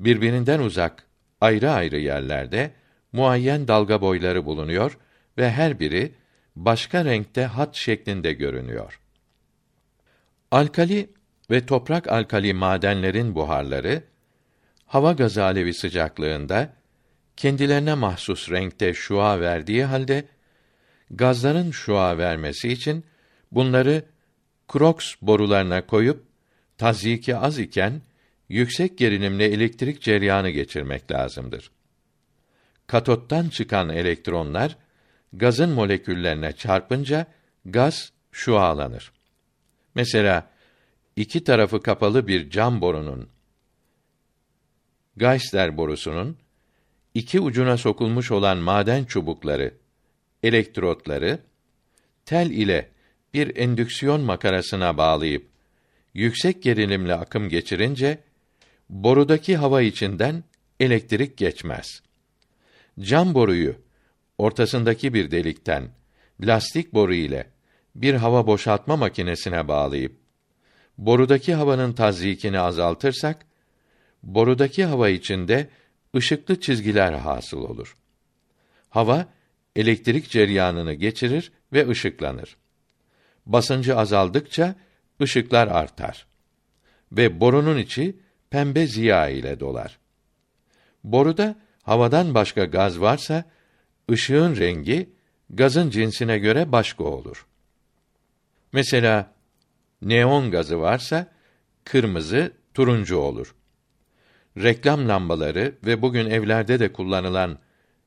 birbirinden 0.00 0.60
uzak 0.60 1.04
ayrı 1.40 1.70
ayrı 1.70 1.98
yerlerde 1.98 2.70
muayyen 3.12 3.68
dalga 3.68 4.00
boyları 4.00 4.44
bulunuyor 4.44 4.98
ve 5.38 5.50
her 5.50 5.80
biri 5.80 6.14
başka 6.56 7.04
renkte 7.04 7.44
hat 7.44 7.74
şeklinde 7.76 8.32
görünüyor. 8.32 9.00
Alkali 10.50 11.10
ve 11.50 11.66
toprak 11.66 12.08
alkali 12.08 12.54
madenlerin 12.54 13.34
buharları 13.34 14.02
hava 14.86 15.12
gazı 15.12 15.44
alevi 15.44 15.74
sıcaklığında 15.74 16.72
kendilerine 17.36 17.94
mahsus 17.94 18.50
renkte 18.50 18.94
şua 18.94 19.40
verdiği 19.40 19.84
halde 19.84 20.24
gazların 21.10 21.70
şua 21.70 22.18
vermesi 22.18 22.68
için 22.68 23.04
bunları 23.52 24.04
Kroks 24.68 25.14
borularına 25.22 25.86
koyup 25.86 26.24
tazyiki 26.78 27.36
az 27.36 27.58
iken 27.58 28.02
yüksek 28.48 28.98
gerilimli 28.98 29.42
elektrik 29.42 30.02
cereyanı 30.02 30.50
geçirmek 30.50 31.10
lazımdır. 31.10 31.70
Katottan 32.86 33.48
çıkan 33.48 33.88
elektronlar 33.88 34.76
gazın 35.32 35.70
moleküllerine 35.70 36.52
çarpınca 36.52 37.26
gaz 37.64 38.12
şualanır. 38.32 39.12
Mesela 39.94 40.50
iki 41.16 41.44
tarafı 41.44 41.82
kapalı 41.82 42.28
bir 42.28 42.50
cam 42.50 42.80
borunun 42.80 43.28
Geisler 45.16 45.76
borusunun 45.76 46.36
iki 47.14 47.40
ucuna 47.40 47.76
sokulmuş 47.76 48.30
olan 48.30 48.58
maden 48.58 49.04
çubukları, 49.04 49.74
elektrotları 50.42 51.38
tel 52.24 52.50
ile 52.50 52.90
bir 53.34 53.56
endüksiyon 53.56 54.20
makarasına 54.20 54.96
bağlayıp 54.96 55.46
yüksek 56.14 56.62
gerilimli 56.62 57.14
akım 57.14 57.48
geçirince 57.48 58.18
borudaki 58.90 59.56
hava 59.56 59.82
içinden 59.82 60.44
elektrik 60.80 61.36
geçmez. 61.36 62.02
Cam 63.00 63.34
boruyu 63.34 63.76
ortasındaki 64.38 65.14
bir 65.14 65.30
delikten 65.30 65.88
lastik 66.40 66.94
boru 66.94 67.14
ile 67.14 67.50
bir 67.94 68.14
hava 68.14 68.46
boşaltma 68.46 68.96
makinesine 68.96 69.68
bağlayıp 69.68 70.16
borudaki 70.98 71.54
havanın 71.54 71.92
tazyikini 71.92 72.60
azaltırsak 72.60 73.46
borudaki 74.22 74.84
hava 74.84 75.08
içinde 75.08 75.68
ışıklı 76.16 76.60
çizgiler 76.60 77.12
hasıl 77.12 77.58
olur. 77.58 77.96
Hava 78.90 79.26
elektrik 79.76 80.30
cereyanını 80.30 80.92
geçirir 80.92 81.52
ve 81.72 81.88
ışıklanır. 81.88 82.56
Basıncı 83.46 83.96
azaldıkça 83.96 84.74
ışıklar 85.22 85.68
artar 85.68 86.26
ve 87.12 87.40
borunun 87.40 87.78
içi 87.78 88.16
pembe 88.54 88.86
ziya 88.86 89.28
ile 89.28 89.60
dolar. 89.60 89.98
Boruda 91.04 91.56
havadan 91.82 92.34
başka 92.34 92.64
gaz 92.64 93.00
varsa 93.00 93.44
ışığın 94.10 94.56
rengi 94.56 95.10
gazın 95.50 95.90
cinsine 95.90 96.38
göre 96.38 96.72
başka 96.72 97.04
olur. 97.04 97.46
Mesela 98.72 99.32
neon 100.02 100.50
gazı 100.50 100.80
varsa 100.80 101.26
kırmızı, 101.84 102.52
turuncu 102.74 103.16
olur. 103.16 103.54
Reklam 104.56 105.08
lambaları 105.08 105.74
ve 105.86 106.02
bugün 106.02 106.30
evlerde 106.30 106.80
de 106.80 106.92
kullanılan 106.92 107.58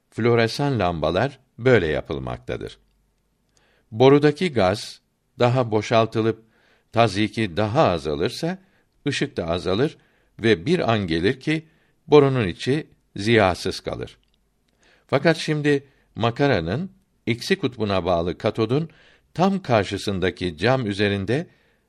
floresan 0.10 0.80
lambalar 0.80 1.40
böyle 1.60 1.88
yapılmaktadır. 1.88 2.78
Borudaki 3.92 4.54
gaz 4.54 5.02
daha 5.40 5.72
boşaltılıp 5.72 6.44
tazyiki 6.92 7.58
daha 7.58 7.88
azalırsa 7.90 8.58
ışık 9.08 9.38
da 9.38 9.48
azalır 9.48 9.98
ve 10.40 10.66
bir 10.66 10.92
an 10.92 11.08
gelir 11.08 11.40
ki 11.40 11.68
borunun 12.08 12.48
içi 12.48 12.88
ziyasız 13.16 13.80
kalır. 13.80 14.18
Fakat 15.08 15.38
şimdi 15.38 15.88
makaranın 16.16 16.92
eksi 17.28 17.60
kutbuna 17.60 18.06
bağlı 18.06 18.38
katodun 18.38 18.90
tam 19.34 19.62
karşısındaki 19.62 20.58
cam 20.58 20.88
üzerinde 20.88 21.48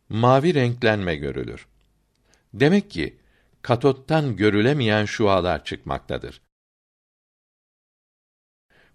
mavi 0.09 0.55
renklenme 0.55 1.17
görülür. 1.17 1.67
Demek 2.55 2.91
ki 2.91 3.17
katottan 3.63 4.37
görülemeyen 4.37 5.05
şualar 5.05 5.65
çıkmaktadır. 5.65 6.41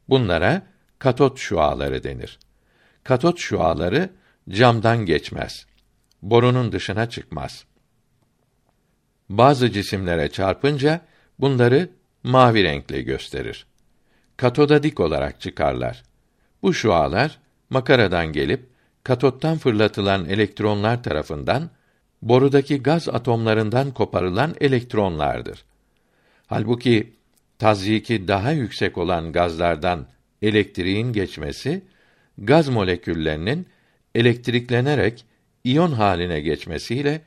Bunlara 0.09 0.67
katot 0.99 1.37
şuaları 1.39 2.03
denir. 2.03 2.39
Katot 3.03 3.39
şuaları 3.39 4.09
camdan 4.49 5.05
geçmez. 5.05 5.65
Borunun 6.21 6.71
dışına 6.71 7.09
çıkmaz. 7.09 7.65
Bazı 9.37 9.71
cisimlere 9.71 10.29
çarpınca 10.29 11.01
bunları 11.39 11.89
mavi 12.23 12.63
renkle 12.63 13.01
gösterir. 13.01 13.65
Katoda 14.37 14.83
dik 14.83 14.99
olarak 14.99 15.41
çıkarlar. 15.41 16.03
Bu 16.61 16.73
şualar 16.73 17.39
makaradan 17.69 18.33
gelip 18.33 18.65
katottan 19.03 19.57
fırlatılan 19.57 20.25
elektronlar 20.25 21.03
tarafından 21.03 21.69
borudaki 22.21 22.83
gaz 22.83 23.09
atomlarından 23.09 23.91
koparılan 23.91 24.55
elektronlardır. 24.61 25.63
Halbuki 26.47 27.13
tazyiki 27.59 28.27
daha 28.27 28.51
yüksek 28.51 28.97
olan 28.97 29.31
gazlardan 29.31 30.07
elektriğin 30.41 31.13
geçmesi 31.13 31.81
gaz 32.37 32.69
moleküllerinin 32.69 33.67
elektriklenerek 34.15 35.25
iyon 35.63 35.91
haline 35.91 36.41
geçmesiyle 36.41 37.21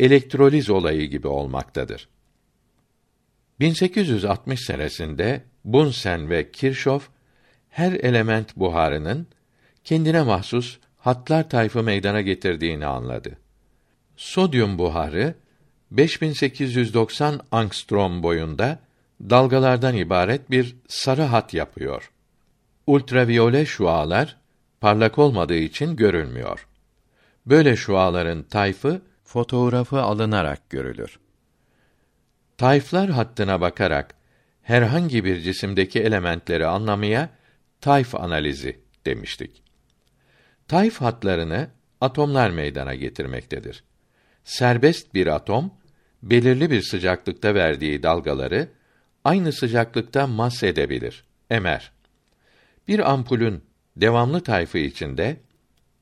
elektroliz 0.00 0.70
olayı 0.70 1.10
gibi 1.10 1.28
olmaktadır. 1.28 2.08
1860 3.60 4.60
senesinde 4.60 5.42
Bunsen 5.64 6.30
ve 6.30 6.50
Kirchhoff 6.50 7.08
her 7.70 7.92
element 7.92 8.56
buharının 8.56 9.26
kendine 9.84 10.22
mahsus 10.22 10.78
hatlar 10.98 11.50
tayfı 11.50 11.82
meydana 11.82 12.20
getirdiğini 12.20 12.86
anladı. 12.86 13.38
Sodyum 14.16 14.78
buharı 14.78 15.34
5890 15.90 17.40
angstrom 17.50 18.22
boyunda 18.22 18.78
dalgalardan 19.20 19.96
ibaret 19.96 20.50
bir 20.50 20.76
sarı 20.88 21.22
hat 21.22 21.54
yapıyor. 21.54 22.10
Ultraviyole 22.86 23.66
şualar 23.66 24.36
parlak 24.80 25.18
olmadığı 25.18 25.56
için 25.56 25.96
görülmüyor. 25.96 26.66
Böyle 27.46 27.76
şuaların 27.76 28.42
tayfı 28.42 29.02
fotoğrafı 29.26 30.00
alınarak 30.00 30.70
görülür. 30.70 31.18
Tayflar 32.58 33.10
hattına 33.10 33.60
bakarak 33.60 34.14
herhangi 34.62 35.24
bir 35.24 35.40
cisimdeki 35.40 36.00
elementleri 36.00 36.66
anlamaya 36.66 37.30
tayf 37.80 38.14
analizi 38.14 38.80
demiştik. 39.06 39.62
Tayf 40.68 41.00
hatlarını 41.00 41.68
atomlar 42.00 42.50
meydana 42.50 42.94
getirmektedir. 42.94 43.84
Serbest 44.44 45.14
bir 45.14 45.26
atom 45.26 45.70
belirli 46.22 46.70
bir 46.70 46.82
sıcaklıkta 46.82 47.54
verdiği 47.54 48.02
dalgaları 48.02 48.68
aynı 49.24 49.52
sıcaklıkta 49.52 50.26
mas 50.26 50.62
edebilir, 50.62 51.24
emer. 51.50 51.92
Bir 52.88 53.10
ampulün 53.10 53.62
devamlı 53.96 54.40
tayfı 54.40 54.78
içinde 54.78 55.36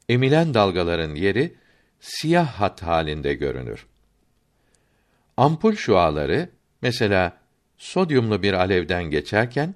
emilen 0.08 0.54
dalgaların 0.54 1.14
yeri 1.14 1.54
siyah 2.00 2.46
hat 2.46 2.82
halinde 2.82 3.34
görünür. 3.34 3.86
Ampul 5.36 5.74
şuaları 5.74 6.48
mesela 6.82 7.38
sodyumlu 7.76 8.42
bir 8.42 8.52
alevden 8.52 9.04
geçerken 9.04 9.74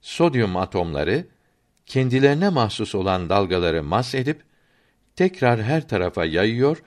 sodyum 0.00 0.56
atomları 0.56 1.26
kendilerine 1.86 2.48
mahsus 2.48 2.94
olan 2.94 3.28
dalgaları 3.28 3.82
mas 3.82 4.14
edip 4.14 4.42
tekrar 5.16 5.62
her 5.62 5.88
tarafa 5.88 6.24
yayıyor 6.24 6.82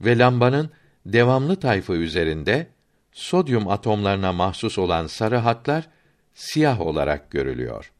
ve 0.00 0.18
lambanın 0.18 0.70
devamlı 1.06 1.60
tayfı 1.60 1.92
üzerinde 1.92 2.66
sodyum 3.12 3.68
atomlarına 3.68 4.32
mahsus 4.32 4.78
olan 4.78 5.06
sarı 5.06 5.36
hatlar 5.36 5.88
siyah 6.34 6.80
olarak 6.80 7.30
görülüyor. 7.30 7.92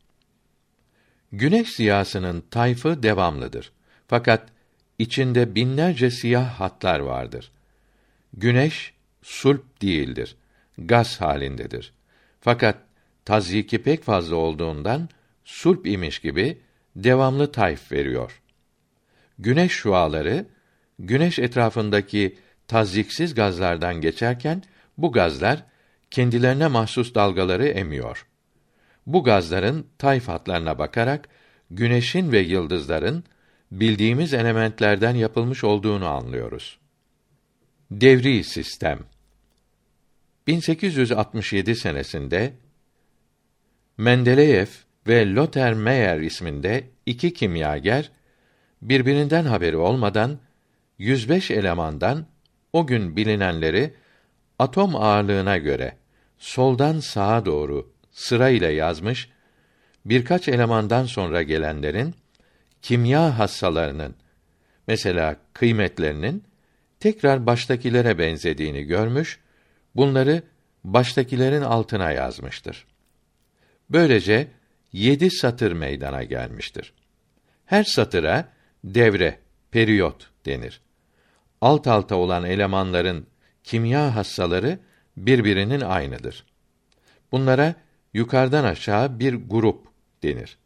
Güneş 1.33 1.69
ziyasının 1.69 2.45
tayfı 2.51 3.03
devamlıdır. 3.03 3.73
Fakat 4.09 4.49
içinde 5.01 5.55
binlerce 5.55 6.11
siyah 6.11 6.61
hatlar 6.61 7.01
vardır. 7.01 7.51
Güneş 8.35 8.93
sulp 9.23 9.83
değildir. 9.83 10.37
Gaz 10.79 11.21
halindedir. 11.21 11.93
Fakat 12.41 12.79
tazyiki 13.25 13.83
pek 13.83 14.05
fazla 14.05 14.37
olduğundan 14.37 15.09
sulp 15.45 15.87
imiş 15.87 16.19
gibi 16.19 16.59
devamlı 16.97 17.53
tayf 17.53 17.93
veriyor. 17.93 18.43
Güneş 19.39 19.73
şuaları 19.73 20.47
güneş 20.99 21.39
etrafındaki 21.39 22.39
tazyiksiz 22.69 23.35
gazlardan 23.35 24.01
geçerken 24.01 24.63
bu 24.99 25.13
gazlar 25.13 25.65
kendilerine 26.11 26.67
mahsus 26.67 27.15
dalgaları 27.15 27.69
emiyor. 27.69 28.27
Bu 29.07 29.25
gazların 29.25 29.87
tayf 29.99 30.29
hatlarına 30.29 30.79
bakarak 30.79 31.29
güneşin 31.71 32.33
ve 32.33 32.39
yıldızların 32.39 33.25
bildiğimiz 33.73 34.35
elementlerden 34.35 35.15
yapılmış 35.15 35.65
olduğunu 35.65 36.07
anlıyoruz. 36.09 36.79
Devri 37.91 38.45
sistem 38.45 38.99
1867 40.47 41.77
senesinde 41.77 42.53
Mendeleev 43.99 44.67
ve 45.07 45.35
Lothar 45.35 45.73
Meyer 45.73 46.21
isminde 46.21 46.91
iki 47.07 47.33
kimyager 47.33 48.11
birbirinden 48.83 49.45
haberi 49.45 49.77
olmadan 49.77 50.39
105 50.99 51.51
elemandan 51.51 52.27
o 52.73 52.87
gün 52.87 53.17
bilinenleri 53.17 53.95
atom 54.59 54.97
ağırlığına 54.97 55.59
göre 55.59 55.97
soldan 56.39 57.01
sağa 57.01 57.47
doğru 57.47 57.93
sırayla 58.11 58.71
yazmış, 58.71 59.31
birkaç 60.05 60.49
elemandan 60.49 61.05
sonra 61.05 61.43
gelenlerin 61.43 62.15
kimya 62.83 63.39
hassalarının 63.39 64.15
mesela 64.87 65.37
kıymetlerinin 65.53 66.45
tekrar 67.01 67.47
baştakilere 67.47 68.19
benzediğini 68.19 68.83
görmüş, 68.83 69.41
bunları 69.97 70.43
baştakilerin 70.85 71.63
altına 71.63 72.13
yazmıştır. 72.13 72.87
Böylece 73.91 74.49
yedi 74.93 75.31
satır 75.31 75.73
meydana 75.73 76.23
gelmiştir. 76.23 76.93
Her 77.65 77.85
satıra 77.85 78.49
devre, 78.85 79.39
periyot 79.71 80.31
denir. 80.47 80.81
Alt 81.61 81.87
alta 81.87 82.17
olan 82.17 82.45
elemanların 82.45 83.27
kimya 83.65 84.17
hassaları 84.17 84.79
birbirinin 85.17 85.81
aynıdır. 85.81 86.45
Bunlara 87.33 87.75
yukarıdan 88.15 88.65
aşağı 88.65 89.21
bir 89.21 89.35
grup 89.35 89.87
denir. 90.23 90.59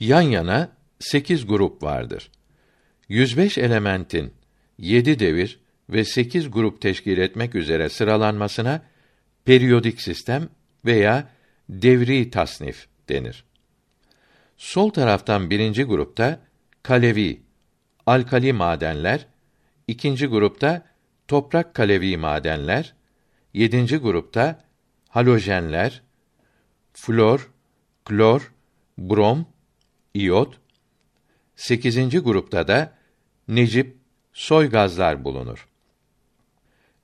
Yan 0.00 0.20
yana 0.20 0.77
sekiz 1.00 1.46
grup 1.46 1.82
vardır. 1.82 2.30
105 3.08 3.58
elementin 3.58 4.34
yedi 4.78 5.18
devir 5.18 5.60
ve 5.90 6.04
sekiz 6.04 6.50
grup 6.50 6.80
teşkil 6.80 7.18
etmek 7.18 7.54
üzere 7.54 7.88
sıralanmasına 7.88 8.82
periyodik 9.44 10.00
sistem 10.00 10.48
veya 10.84 11.30
devri 11.68 12.30
tasnif 12.30 12.86
denir. 13.08 13.44
Sol 14.56 14.90
taraftan 14.90 15.50
birinci 15.50 15.84
grupta 15.84 16.40
kalevi, 16.82 17.42
alkali 18.06 18.52
madenler, 18.52 19.26
ikinci 19.88 20.26
grupta 20.26 20.86
toprak 21.28 21.74
kalevi 21.74 22.16
madenler, 22.16 22.94
yedinci 23.54 23.96
grupta 23.96 24.64
halojenler, 25.08 26.02
flor, 26.92 27.50
klor, 28.04 28.52
brom, 28.98 29.46
iyot, 30.14 30.60
sekizinci 31.58 32.18
grupta 32.18 32.68
da 32.68 32.94
necip, 33.48 33.96
soy 34.32 34.70
gazlar 34.70 35.24
bulunur. 35.24 35.68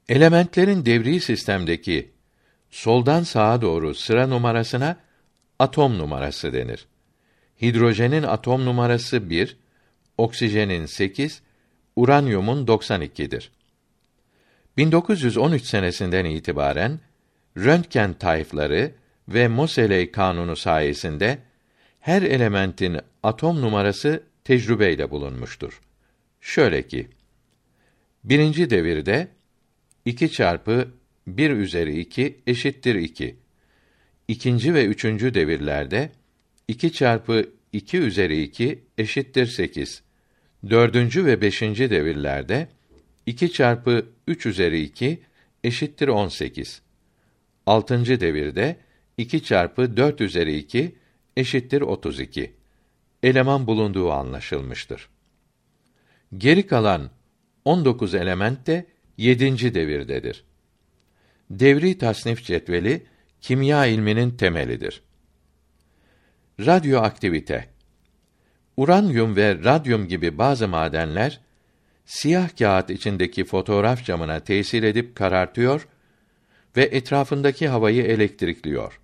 Elementlerin 0.09 0.87
devri 0.87 1.21
sistemdeki 1.21 2.13
soldan 2.71 3.23
sağa 3.23 3.63
doğru 3.63 3.95
sıra 3.95 4.27
numarasına 4.27 4.97
atom 5.59 5.99
numarası 5.99 6.53
denir. 6.53 6.87
Hidrojenin 7.63 8.23
atom 8.23 8.65
numarası 8.65 9.31
1, 9.31 9.57
oksijenin 10.19 10.87
8, 10.87 11.43
uranyumun 11.97 12.67
92'dir. 12.67 13.51
1913 14.77 15.65
senesinden 15.65 16.25
itibaren 16.25 17.01
röntgen 17.57 18.13
tayfları 18.13 18.93
ve 19.29 19.49
Moseley 19.49 20.11
kanunu 20.11 20.57
sayesinde 20.57 21.39
her 22.01 22.23
elementin 22.23 23.01
atom 23.23 23.61
numarası 23.61 24.23
tecrübeyle 24.45 25.11
bulunmuştur. 25.11 25.81
Şöyle 26.41 26.87
ki, 26.87 27.09
birinci 28.25 28.71
devirde 28.71 29.29
2 30.05 30.33
çarpı 30.33 30.89
1 31.27 31.51
üzeri 31.51 32.01
2 32.01 32.41
eşittir 32.47 32.95
2. 32.95 33.37
İkinci 34.29 34.75
ve 34.75 34.85
üçüncü 34.85 35.35
devirlerde 35.35 36.13
2 36.69 36.93
çarpı 36.93 37.51
2 37.73 37.99
üzeri 37.99 38.43
2 38.43 38.83
eşittir 38.99 39.47
8. 39.47 40.03
Dördüncü 40.71 41.27
ve 41.27 41.41
beşinci 41.41 41.91
devirlerde 41.91 42.69
2 43.27 43.53
çarpı 43.53 44.07
3 44.27 44.47
üzeri 44.47 44.83
2 44.83 45.21
eşittir 45.65 46.09
18. 46.09 46.83
Altıncı 47.67 48.21
devirde 48.21 48.77
2 49.19 49.43
çarpı 49.43 49.97
4 49.97 50.21
üzeri 50.21 50.57
2 50.57 50.95
eşittir 51.37 51.81
32. 51.81 52.53
Eleman 53.25 53.67
bulunduğu 53.67 54.13
anlaşılmıştır. 54.13 55.09
Geri 56.37 56.67
kalan 56.67 57.11
19 57.65 58.15
element 58.15 58.67
de 58.67 58.87
7. 59.17 59.75
devirdedir. 59.75 60.45
Devri 61.51 61.99
tasnif 61.99 62.45
cetveli 62.45 63.07
kimya 63.41 63.87
ilminin 63.87 64.31
temelidir. 64.31 65.03
Radyoaktivite 66.61 67.69
Uranyum 68.77 69.37
ve 69.37 69.65
radyum 69.65 70.09
gibi 70.09 70.39
bazı 70.39 70.69
madenler 70.69 71.41
siyah 72.05 72.57
kağıt 72.59 72.91
içindeki 72.91 73.45
fotoğraf 73.45 74.05
camına 74.05 74.41
tesir 74.41 74.83
edip 74.83 75.17
karartıyor 75.17 75.89
ve 76.77 76.83
etrafındaki 76.83 77.69
havayı 77.69 78.03
elektrikliyor. 78.03 79.01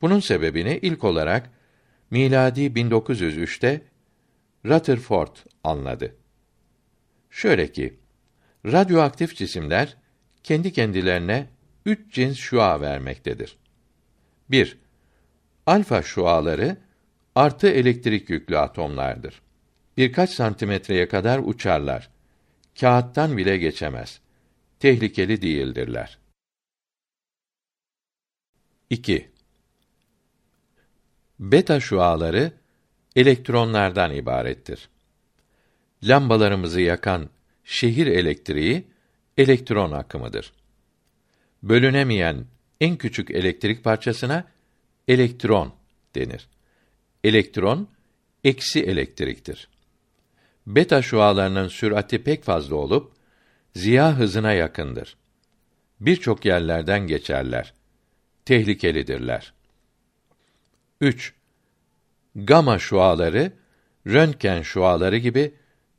Bunun 0.00 0.20
sebebini 0.20 0.78
ilk 0.82 1.04
olarak 1.04 1.55
miladi 2.10 2.60
1903'te 2.60 3.82
Rutherford 4.64 5.36
anladı. 5.64 6.16
Şöyle 7.30 7.72
ki, 7.72 8.00
radyoaktif 8.66 9.36
cisimler 9.36 9.96
kendi 10.42 10.72
kendilerine 10.72 11.46
üç 11.86 12.14
cins 12.14 12.36
şua 12.36 12.80
vermektedir. 12.80 13.56
1. 14.50 14.78
Alfa 15.66 16.02
şuaları 16.02 16.76
artı 17.34 17.68
elektrik 17.68 18.30
yüklü 18.30 18.58
atomlardır. 18.58 19.42
Birkaç 19.96 20.30
santimetreye 20.30 21.08
kadar 21.08 21.38
uçarlar. 21.38 22.10
Kağıttan 22.80 23.36
bile 23.36 23.56
geçemez. 23.56 24.20
tehlikeli 24.80 25.42
değildirler. 25.42 26.18
2. 28.90 29.30
Beta 31.38 31.80
şuaları 31.80 32.52
elektronlardan 33.16 34.14
ibarettir. 34.14 34.88
Lambalarımızı 36.02 36.80
yakan 36.80 37.28
şehir 37.64 38.06
elektriği 38.06 38.84
elektron 39.38 39.92
akımıdır. 39.92 40.52
Bölünemeyen 41.62 42.44
en 42.80 42.96
küçük 42.96 43.30
elektrik 43.30 43.84
parçasına 43.84 44.44
elektron 45.08 45.74
denir. 46.14 46.48
Elektron 47.24 47.88
eksi 48.44 48.82
elektriktir. 48.82 49.68
Beta 50.66 51.02
şualarının 51.02 51.68
sürati 51.68 52.22
pek 52.22 52.44
fazla 52.44 52.76
olup 52.76 53.12
ziya 53.74 54.18
hızına 54.18 54.52
yakındır. 54.52 55.16
Birçok 56.00 56.44
yerlerden 56.44 57.06
geçerler. 57.06 57.74
Tehlikelidirler. 58.44 59.55
3. 61.00 61.34
Gama 62.34 62.78
şuaları 62.78 63.52
röntgen 64.06 64.62
şuaları 64.62 65.16
gibi 65.16 65.54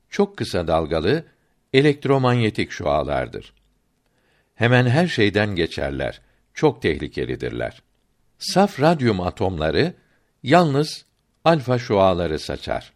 çok 0.10 0.38
kısa 0.38 0.68
dalgalı 0.68 1.26
elektromanyetik 1.74 2.72
şualardır. 2.72 3.54
Hemen 4.56 4.86
her 4.86 5.08
şeyden 5.08 5.56
geçerler. 5.56 6.22
Çok 6.54 6.82
tehlikelidirler. 6.82 7.82
Saf 8.40 8.82
radyum 8.82 9.22
atomları 9.22 9.94
yalnız 10.44 11.06
alfa 11.46 11.80
şuaları 11.80 12.40
saçar. 12.40 12.94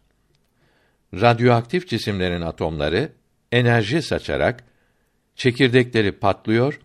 Radyoaktif 1.14 1.88
cisimlerin 1.88 2.40
atomları 2.40 3.12
enerji 3.52 4.02
saçarak 4.02 4.64
çekirdekleri 5.36 6.12
patlıyor 6.12 6.80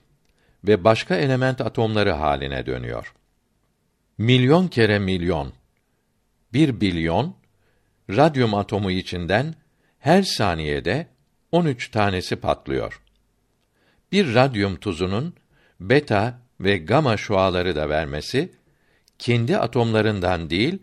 ve 0.63 0.83
başka 0.83 1.15
element 1.15 1.61
atomları 1.61 2.11
haline 2.11 2.65
dönüyor. 2.65 3.13
Milyon 4.17 4.67
kere 4.67 4.99
milyon, 4.99 5.53
bir 6.53 6.81
bilyon, 6.81 7.35
radyum 8.09 8.53
atomu 8.53 8.91
içinden 8.91 9.55
her 9.99 10.23
saniyede 10.23 11.07
13 11.51 11.91
tanesi 11.91 12.35
patlıyor. 12.35 13.01
Bir 14.11 14.35
radyum 14.35 14.75
tuzunun 14.75 15.33
beta 15.79 16.39
ve 16.59 16.77
gama 16.77 17.17
şuaları 17.17 17.75
da 17.75 17.89
vermesi 17.89 18.51
kendi 19.19 19.57
atomlarından 19.57 20.49
değil, 20.49 20.79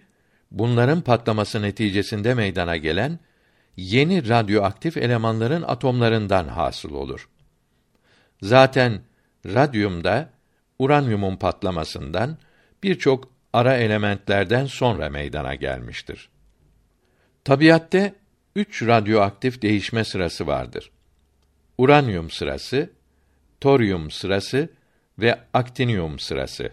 bunların 0.51 1.01
patlaması 1.01 1.63
neticesinde 1.63 2.35
meydana 2.35 2.77
gelen 2.77 3.19
yeni 3.77 4.29
radyoaktif 4.29 4.97
elemanların 4.97 5.63
atomlarından 5.63 6.49
hasıl 6.49 6.95
olur. 6.95 7.29
Zaten 8.43 9.01
radyumda 9.47 10.31
uranyumun 10.79 11.37
patlamasından 11.37 12.39
birçok 12.85 13.29
ara 13.53 13.77
elementlerden 13.77 14.67
sonra 14.67 15.11
meydana 15.11 15.55
gelmiştir. 15.55 16.29
Tabiatte 17.45 18.15
üç 18.57 18.83
radyoaktif 18.83 19.63
değişme 19.63 20.05
sırası 20.05 20.47
vardır. 20.47 20.91
Uranyum 21.79 22.31
sırası, 22.31 22.91
toryum 23.61 24.11
sırası 24.11 24.69
ve 25.19 25.41
aktinium 25.53 26.19
sırası. 26.19 26.73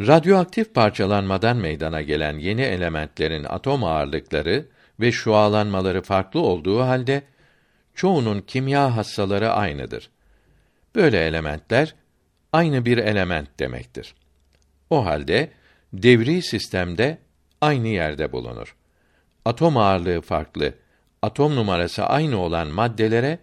Radyoaktif 0.00 0.74
parçalanmadan 0.74 1.56
meydana 1.56 2.02
gelen 2.02 2.38
yeni 2.38 2.62
elementlerin 2.62 3.44
atom 3.44 3.84
ağırlıkları 3.84 4.66
ve 5.00 5.12
şualanmaları 5.12 6.02
farklı 6.02 6.40
olduğu 6.40 6.80
halde 6.80 7.22
çoğunun 7.94 8.40
kimya 8.40 8.96
hassaları 8.96 9.50
aynıdır. 9.50 10.10
Böyle 10.94 11.26
elementler 11.26 11.94
aynı 12.52 12.84
bir 12.84 12.98
element 12.98 13.58
demektir. 13.58 14.14
O 14.90 15.04
halde 15.04 15.52
devri 15.92 16.42
sistemde 16.42 17.18
aynı 17.60 17.88
yerde 17.88 18.32
bulunur. 18.32 18.76
Atom 19.44 19.76
ağırlığı 19.76 20.20
farklı, 20.20 20.74
atom 21.22 21.56
numarası 21.56 22.04
aynı 22.04 22.38
olan 22.38 22.68
maddelere 22.68 23.38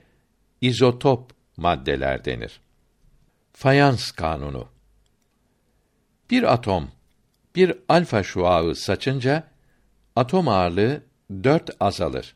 izotop 0.61 1.31
maddeler 1.57 2.25
denir. 2.25 2.61
Fayans 3.53 4.11
kanunu 4.11 4.67
Bir 6.29 6.53
atom 6.53 6.91
bir 7.55 7.73
alfa 7.89 8.23
şuağı 8.23 8.75
saçınca 8.75 9.47
atom 10.15 10.47
ağırlığı 10.47 11.03
4 11.43 11.69
azalır. 11.79 12.35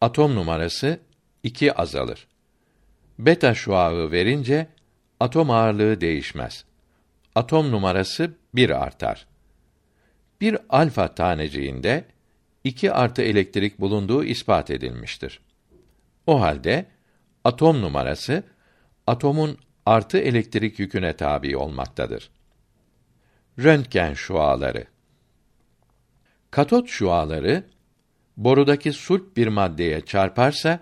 Atom 0.00 0.34
numarası 0.34 1.00
2 1.42 1.72
azalır. 1.74 2.28
Beta 3.18 3.54
şuağı 3.54 4.10
verince 4.12 4.66
atom 5.20 5.50
ağırlığı 5.50 6.00
değişmez. 6.00 6.64
Atom 7.38 7.70
numarası 7.70 8.34
1 8.54 8.70
artar. 8.70 9.26
Bir 10.40 10.58
alfa 10.68 11.14
taneciğinde 11.14 12.04
2 12.64 12.92
artı 12.92 13.22
elektrik 13.22 13.80
bulunduğu 13.80 14.24
ispat 14.24 14.70
edilmiştir. 14.70 15.40
O 16.26 16.40
halde 16.40 16.86
atom 17.44 17.82
numarası 17.82 18.42
atomun 19.06 19.58
artı 19.86 20.18
elektrik 20.18 20.78
yüküne 20.78 21.16
tabi 21.16 21.56
olmaktadır. 21.56 22.30
Röntgen 23.58 24.14
şuaları 24.14 24.84
Katot 26.50 26.88
şuaları 26.88 27.64
borudaki 28.36 28.92
sulp 28.92 29.36
bir 29.36 29.46
maddeye 29.46 30.00
çarparsa 30.00 30.80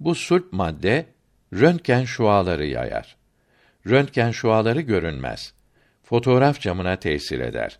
bu 0.00 0.14
sulp 0.14 0.52
madde 0.52 1.06
röntgen 1.54 2.04
şuaları 2.04 2.66
yayar. 2.66 3.16
Röntgen 3.86 4.30
şuaları 4.30 4.80
görünmez. 4.80 5.61
Fotoğraf 6.02 6.60
camına 6.60 6.96
tesir 6.96 7.40
eder. 7.40 7.78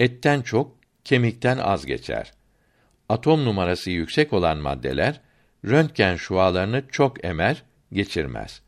Etten 0.00 0.42
çok, 0.42 0.76
kemikten 1.04 1.58
az 1.58 1.86
geçer. 1.86 2.32
Atom 3.08 3.44
numarası 3.44 3.90
yüksek 3.90 4.32
olan 4.32 4.58
maddeler 4.58 5.20
röntgen 5.64 6.16
şualarını 6.16 6.82
çok 6.90 7.24
emer, 7.24 7.62
geçirmez. 7.92 8.62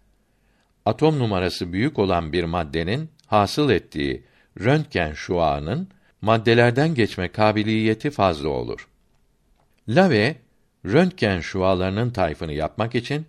Atom 0.86 1.18
numarası 1.18 1.72
büyük 1.72 1.98
olan 1.98 2.32
bir 2.32 2.44
maddenin 2.44 3.10
hasıl 3.26 3.70
ettiği 3.70 4.24
röntgen 4.60 5.12
şuağının 5.12 5.88
maddelerden 6.20 6.94
geçme 6.94 7.28
kabiliyeti 7.28 8.10
fazla 8.10 8.48
olur. 8.48 8.88
Lave 9.88 10.36
röntgen 10.86 11.40
şualarının 11.40 12.10
tayfını 12.10 12.52
yapmak 12.52 12.94
için 12.94 13.26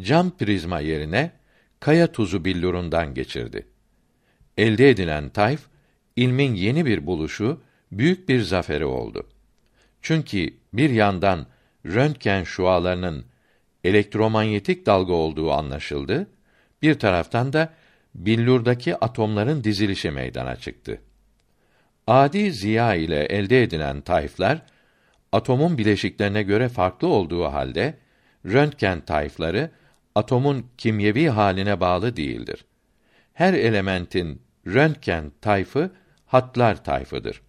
cam 0.00 0.36
prizma 0.36 0.80
yerine 0.80 1.32
kaya 1.80 2.12
tuzu 2.12 2.44
billurundan 2.44 3.14
geçirdi. 3.14 3.66
Elde 4.58 4.90
edilen 4.90 5.28
tayf 5.28 5.60
ilmin 6.16 6.54
yeni 6.54 6.86
bir 6.86 7.06
buluşu, 7.06 7.60
büyük 7.92 8.28
bir 8.28 8.40
zaferi 8.40 8.84
oldu. 8.84 9.26
Çünkü 10.02 10.54
bir 10.72 10.90
yandan 10.90 11.46
röntgen 11.86 12.44
şualarının 12.44 13.24
elektromanyetik 13.84 14.86
dalga 14.86 15.12
olduğu 15.12 15.52
anlaşıldı, 15.52 16.30
bir 16.82 16.98
taraftan 16.98 17.52
da 17.52 17.72
billurdaki 18.14 18.96
atomların 18.96 19.64
dizilişi 19.64 20.10
meydana 20.10 20.56
çıktı. 20.56 21.00
Adi 22.06 22.52
ziya 22.52 22.94
ile 22.94 23.24
elde 23.24 23.62
edilen 23.62 24.00
tayflar 24.00 24.62
atomun 25.32 25.78
bileşiklerine 25.78 26.42
göre 26.42 26.68
farklı 26.68 27.08
olduğu 27.08 27.44
halde 27.44 27.98
röntgen 28.46 29.00
tayfları 29.00 29.70
atomun 30.14 30.66
kimyevi 30.78 31.28
haline 31.28 31.80
bağlı 31.80 32.16
değildir. 32.16 32.64
Her 33.32 33.54
elementin 33.54 34.42
röntgen 34.66 35.32
tayfı 35.40 35.90
hatlar 36.26 36.84
tayfıdır. 36.84 37.42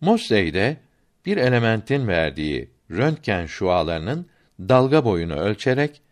Mosley'de 0.00 0.76
bir 1.26 1.36
elementin 1.36 2.08
verdiği 2.08 2.70
röntgen 2.90 3.46
şualarının 3.46 4.26
dalga 4.60 5.04
boyunu 5.04 5.34
ölçerek 5.34 6.02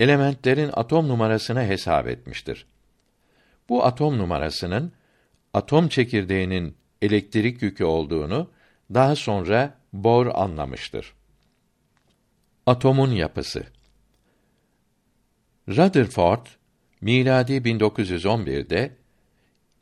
elementlerin 0.00 0.70
atom 0.72 1.08
numarasını 1.08 1.64
hesap 1.64 2.08
etmiştir. 2.08 2.66
Bu 3.68 3.84
atom 3.84 4.18
numarasının 4.18 4.92
atom 5.54 5.88
çekirdeğinin 5.88 6.76
elektrik 7.02 7.62
yükü 7.62 7.84
olduğunu 7.84 8.50
daha 8.94 9.16
sonra 9.16 9.74
Bohr 9.92 10.26
anlamıştır. 10.34 11.14
Atomun 12.66 13.10
yapısı 13.10 13.64
Rutherford 15.68 16.46
miladi 17.00 17.52
1911'de 17.52 18.96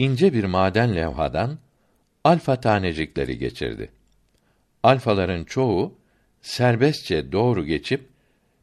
ince 0.03 0.33
bir 0.33 0.45
maden 0.45 0.97
levhadan 0.97 1.59
alfa 2.25 2.61
tanecikleri 2.61 3.39
geçirdi. 3.39 3.91
Alfaların 4.83 5.45
çoğu 5.45 5.99
serbestçe 6.41 7.33
doğru 7.33 7.65
geçip 7.65 8.09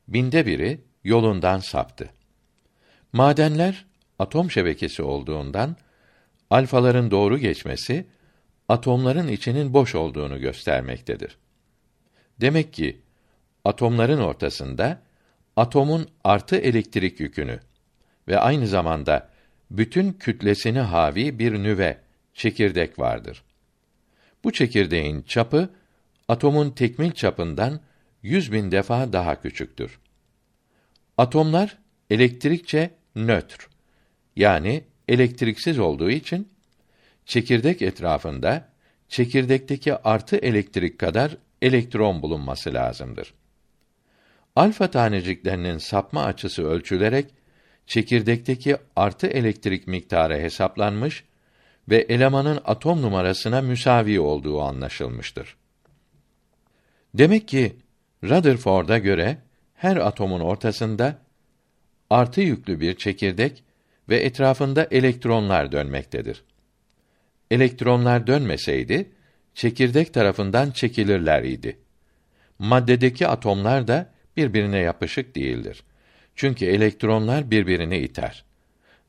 binde 0.08 0.45
biri 0.45 0.82
yolundan 1.04 1.60
saptı. 1.60 2.10
Madenler 3.13 3.86
atom 4.19 4.52
şebekesi 4.52 5.04
olduğundan 5.04 5.75
alfaların 6.49 7.12
doğru 7.12 7.38
geçmesi 7.38 8.06
atomların 8.69 9.28
içinin 9.28 9.73
boş 9.73 9.95
olduğunu 9.95 10.39
göstermektedir. 10.39 11.38
Demek 12.41 12.73
ki 12.73 13.02
atomların 13.65 14.19
ortasında 14.19 15.02
atomun 15.56 16.08
artı 16.23 16.56
elektrik 16.56 17.19
yükünü 17.19 17.60
ve 18.28 18.39
aynı 18.39 18.67
zamanda 18.67 19.30
bütün 19.71 20.13
kütlesini 20.13 20.79
havi 20.79 21.39
bir 21.39 21.53
nüve, 21.53 21.97
çekirdek 22.34 22.99
vardır. 22.99 23.43
Bu 24.43 24.51
çekirdeğin 24.53 25.21
çapı 25.21 25.69
atomun 26.27 26.71
tekmil 26.71 27.12
çapından 27.12 27.82
yüz 28.23 28.51
bin 28.51 28.71
defa 28.71 29.13
daha 29.13 29.41
küçüktür. 29.41 29.99
Atomlar 31.17 31.77
elektrikçe 32.10 32.91
nötr 33.15 33.67
yani 34.36 34.84
elektriksiz 35.08 35.79
olduğu 35.79 36.10
için 36.10 36.49
çekirdek 37.25 37.82
etrafında 37.82 38.69
çekirdekteki 39.08 39.95
artı 39.95 40.38
elektrik 40.38 40.99
kadar 40.99 41.38
elektron 41.62 42.21
bulunması 42.21 42.73
lazımdır. 42.73 43.34
Alfa 44.55 44.91
taneciklerinin 44.91 45.77
sapma 45.77 46.23
açısı 46.23 46.67
ölçülerek 46.67 47.25
çekirdekteki 47.89 48.78
artı 48.95 49.28
elektrik 49.28 49.88
miktarı 49.88 50.38
hesaplanmış 50.38 51.23
ve 51.89 51.97
elemanın 51.97 52.60
atom 52.65 53.02
numarasına 53.02 53.62
müsavi 53.62 54.19
olduğu 54.19 54.62
anlaşılmıştır. 54.62 55.56
Demek 57.13 57.47
ki 57.47 57.75
Rutherford'a 58.23 58.97
göre 58.97 59.38
her 59.75 59.97
atomun 59.97 60.39
ortasında 60.39 61.17
artı 62.10 62.41
yüklü 62.41 62.80
bir 62.80 62.95
çekirdek 62.97 63.63
ve 64.10 64.17
etrafında 64.19 64.88
elektronlar 64.91 65.71
dönmektedir. 65.71 66.43
Elektronlar 67.52 68.28
dönmeseydi 68.28 69.10
çekirdek 69.54 70.13
tarafından 70.13 70.71
çekilirler 70.71 71.43
idi. 71.43 71.80
Maddedeki 72.60 73.28
atomlar 73.28 73.88
da 73.88 74.10
birbirine 74.38 74.80
yapışık 74.80 75.36
değildir. 75.36 75.84
Çünkü 76.39 76.65
elektronlar 76.65 77.52
birbirini 77.52 77.97
iter. 77.97 78.43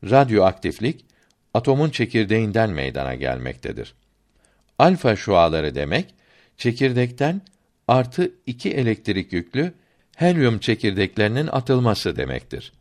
Radyoaktiflik 0.03 1.05
atomun 1.53 1.89
çekirdeğinden 1.89 2.69
meydana 2.69 3.15
gelmektedir. 3.15 3.93
Alfa 4.79 5.15
şuaları 5.15 5.75
demek 5.75 6.13
çekirdekten 6.57 7.41
artı 7.87 8.31
iki 8.45 8.71
elektrik 8.71 9.33
yüklü 9.33 9.73
helyum 10.15 10.59
çekirdeklerinin 10.59 11.47
atılması 11.47 12.15
demektir. 12.15 12.73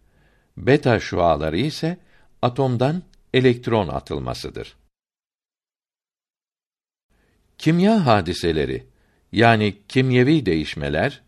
Beta 0.57 1.01
şuaları 1.01 1.59
ise 1.59 1.99
atomdan 2.43 3.03
elektron 3.35 3.89
atılmasıdır. 3.89 4.77
Kimya 7.59 8.07
hadiseleri 8.07 8.87
yani 9.33 9.75
kimyevi 9.89 10.47
değişmeler 10.47 11.23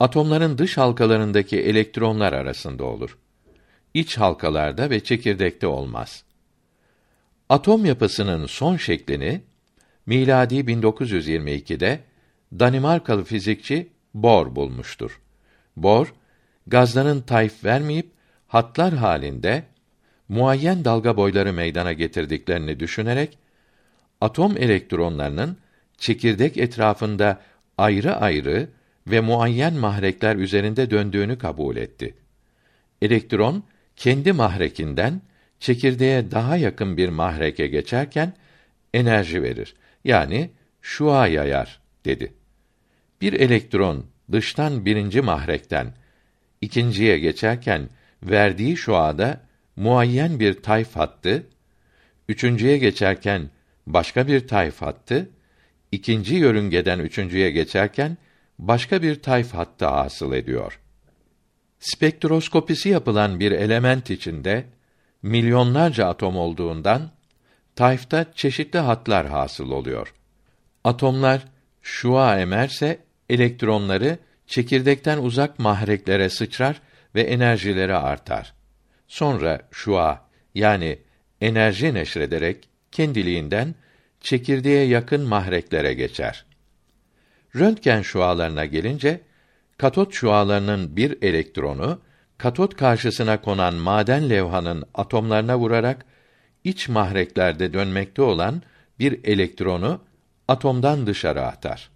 atomların 0.00 0.58
dış 0.58 0.76
halkalarındaki 0.76 1.60
elektronlar 1.60 2.32
arasında 2.32 2.84
olur. 2.84 3.18
İç 3.94 4.18
halkalarda 4.18 4.90
ve 4.90 5.04
çekirdekte 5.04 5.66
olmaz. 5.66 6.24
Atom 7.48 7.84
yapısının 7.84 8.46
son 8.46 8.76
şeklini 8.76 9.42
miladi 10.06 10.54
1922'de 10.54 12.00
Danimarkalı 12.58 13.24
fizikçi 13.24 13.88
Bohr 14.14 14.56
bulmuştur. 14.56 15.20
Bohr 15.76 16.06
gazların 16.66 17.20
tayf 17.20 17.64
vermeyip 17.64 18.10
hatlar 18.46 18.94
halinde 18.94 19.64
muayyen 20.28 20.84
dalga 20.84 21.16
boyları 21.16 21.52
meydana 21.52 21.92
getirdiklerini 21.92 22.80
düşünerek 22.80 23.38
atom 24.20 24.56
elektronlarının 24.56 25.56
çekirdek 25.98 26.56
etrafında 26.56 27.40
ayrı 27.78 28.16
ayrı 28.16 28.68
ve 29.10 29.20
muayyen 29.20 29.74
mahrekler 29.74 30.36
üzerinde 30.36 30.90
döndüğünü 30.90 31.38
kabul 31.38 31.76
etti. 31.76 32.14
Elektron 33.02 33.64
kendi 33.96 34.32
mahrekinden 34.32 35.20
çekirdeğe 35.60 36.30
daha 36.30 36.56
yakın 36.56 36.96
bir 36.96 37.08
mahreke 37.08 37.66
geçerken 37.66 38.32
enerji 38.94 39.42
verir. 39.42 39.74
Yani 40.04 40.50
şua 40.82 41.26
yayar 41.26 41.80
dedi. 42.04 42.32
Bir 43.20 43.32
elektron 43.32 44.06
dıştan 44.32 44.84
birinci 44.84 45.20
mahrekten 45.20 45.94
ikinciye 46.60 47.18
geçerken 47.18 47.88
verdiği 48.22 48.76
şuada 48.76 49.40
muayyen 49.76 50.40
bir 50.40 50.62
tayf 50.62 50.96
hattı, 50.96 51.46
üçüncüye 52.28 52.78
geçerken 52.78 53.50
başka 53.86 54.28
bir 54.28 54.48
tayf 54.48 54.82
hattı, 54.82 55.30
ikinci 55.92 56.34
yörüngeden 56.34 56.98
üçüncüye 56.98 57.50
geçerken 57.50 58.16
başka 58.58 59.02
bir 59.02 59.22
tayf 59.22 59.54
hattı 59.54 59.86
hasıl 59.86 60.32
ediyor. 60.32 60.80
Spektroskopisi 61.80 62.88
yapılan 62.88 63.40
bir 63.40 63.52
element 63.52 64.10
içinde 64.10 64.64
milyonlarca 65.22 66.06
atom 66.06 66.36
olduğundan 66.36 67.10
tayfta 67.76 68.32
çeşitli 68.34 68.78
hatlar 68.78 69.26
hasıl 69.26 69.70
oluyor. 69.70 70.14
Atomlar 70.84 71.44
şua 71.82 72.40
emerse 72.40 72.98
elektronları 73.28 74.18
çekirdekten 74.46 75.18
uzak 75.18 75.58
mahreklere 75.58 76.30
sıçrar 76.30 76.80
ve 77.14 77.22
enerjileri 77.22 77.94
artar. 77.94 78.54
Sonra 79.08 79.60
şua 79.70 80.28
yani 80.54 80.98
enerji 81.40 81.94
neşrederek 81.94 82.68
kendiliğinden 82.92 83.74
çekirdeğe 84.20 84.84
yakın 84.84 85.20
mahreklere 85.20 85.94
geçer. 85.94 86.47
Röntgen 87.56 88.02
şualarına 88.02 88.64
gelince 88.64 89.20
katot 89.78 90.14
şualarının 90.14 90.96
bir 90.96 91.22
elektronu 91.22 92.00
katot 92.38 92.76
karşısına 92.76 93.40
konan 93.40 93.74
maden 93.74 94.30
levhanın 94.30 94.84
atomlarına 94.94 95.58
vurarak 95.58 96.04
iç 96.64 96.88
mahreklerde 96.88 97.72
dönmekte 97.72 98.22
olan 98.22 98.62
bir 98.98 99.24
elektronu 99.24 100.00
atomdan 100.48 101.06
dışarı 101.06 101.42
atar. 101.42 101.90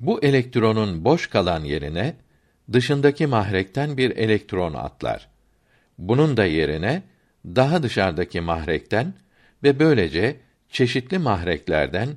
Bu 0.00 0.24
elektronun 0.24 1.04
boş 1.04 1.26
kalan 1.26 1.64
yerine 1.64 2.14
dışındaki 2.72 3.26
mahrekten 3.26 3.96
bir 3.96 4.16
elektron 4.16 4.74
atlar. 4.74 5.28
Bunun 5.98 6.36
da 6.36 6.44
yerine 6.44 7.02
daha 7.44 7.82
dışarıdaki 7.82 8.40
mahrekten 8.40 9.14
ve 9.62 9.78
böylece 9.78 10.36
çeşitli 10.68 11.18
mahreklerden 11.18 12.08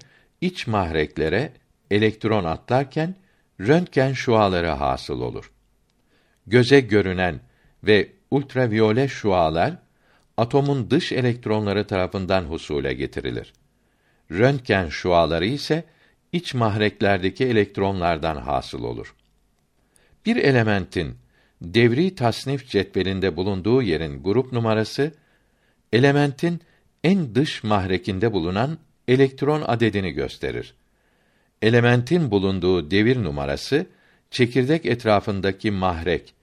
iç 0.41 0.67
mahreklere 0.67 1.51
elektron 1.93 2.43
atlarken 2.43 3.15
röntgen 3.61 4.13
şuaları 4.13 4.67
hasıl 4.67 5.21
olur. 5.21 5.51
Göze 6.47 6.79
görünen 6.79 7.39
ve 7.83 8.11
ultraviyole 8.31 9.07
şualar 9.07 9.77
atomun 10.37 10.89
dış 10.89 11.11
elektronları 11.11 11.87
tarafından 11.87 12.43
husule 12.43 12.93
getirilir. 12.93 13.53
Röntgen 14.31 14.89
şuaları 14.89 15.45
ise 15.45 15.83
iç 16.31 16.53
mahreklerdeki 16.53 17.45
elektronlardan 17.45 18.35
hasıl 18.35 18.83
olur. 18.83 19.15
Bir 20.25 20.35
elementin 20.35 21.17
devri 21.61 22.15
tasnif 22.15 22.69
cetvelinde 22.69 23.35
bulunduğu 23.35 23.81
yerin 23.81 24.23
grup 24.23 24.53
numarası 24.53 25.11
elementin 25.93 26.61
en 27.03 27.35
dış 27.35 27.63
mahrekinde 27.63 28.33
bulunan 28.33 28.77
elektron 29.07 29.61
adedini 29.61 30.11
gösterir. 30.11 30.73
Elementin 31.63 32.31
bulunduğu 32.31 32.91
devir 32.91 33.23
numarası 33.23 33.85
çekirdek 34.31 34.85
etrafındaki 34.85 35.71
mahrek 35.71 36.33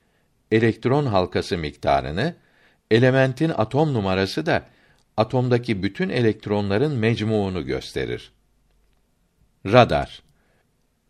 elektron 0.52 1.06
halkası 1.06 1.59
miktarını, 1.59 2.35
elementin 2.90 3.48
atom 3.56 3.94
numarası 3.94 4.46
da 4.46 4.66
atomdaki 5.16 5.83
bütün 5.83 6.09
elektronların 6.09 6.96
mecmuunu 6.96 7.66
gösterir. 7.66 8.33
Radar 9.66 10.22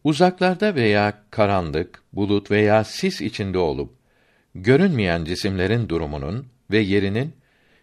Uzaklarda 0.05 0.75
veya 0.75 1.23
karanlık, 1.31 2.03
bulut 2.13 2.51
veya 2.51 2.85
sis 2.85 3.21
içinde 3.21 3.59
olup 3.59 3.93
görünmeyen 4.55 5.25
cisimlerin 5.25 5.89
durumunun 5.89 6.47
ve 6.71 6.79
yerinin 6.79 7.33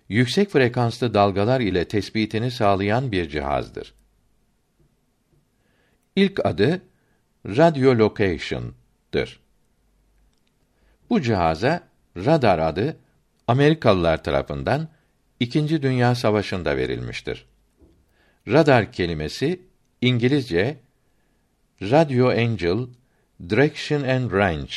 yüksek 0.10 0.50
frekanslı 0.50 1.14
dalgalar 1.14 1.62
ile 1.62 1.86
tespitini 1.86 2.52
sağlayan 2.52 3.12
bir 3.12 3.30
cihazdır. 3.30 3.97
İlk 6.18 6.46
adı 6.46 6.82
radiolocation'dır. 7.46 9.40
Bu 11.10 11.22
cihaza 11.22 11.88
radar 12.18 12.60
adı 12.60 12.98
Amerikalılar 13.48 14.24
tarafından 14.24 14.90
İkinci 15.40 15.82
Dünya 15.82 16.16
Savaşı'nda 16.16 16.78
verilmiştir. 16.78 17.46
Radar 18.48 18.92
kelimesi 18.92 19.62
İngilizce 20.02 20.78
Radio 21.82 22.28
Angel 22.28 22.88
Direction 23.50 24.04
and 24.04 24.32
Range 24.32 24.74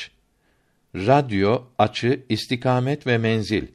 Radyo, 0.95 1.65
açı, 1.79 2.21
istikamet 2.29 3.07
ve 3.07 3.19
menzil 3.19 3.67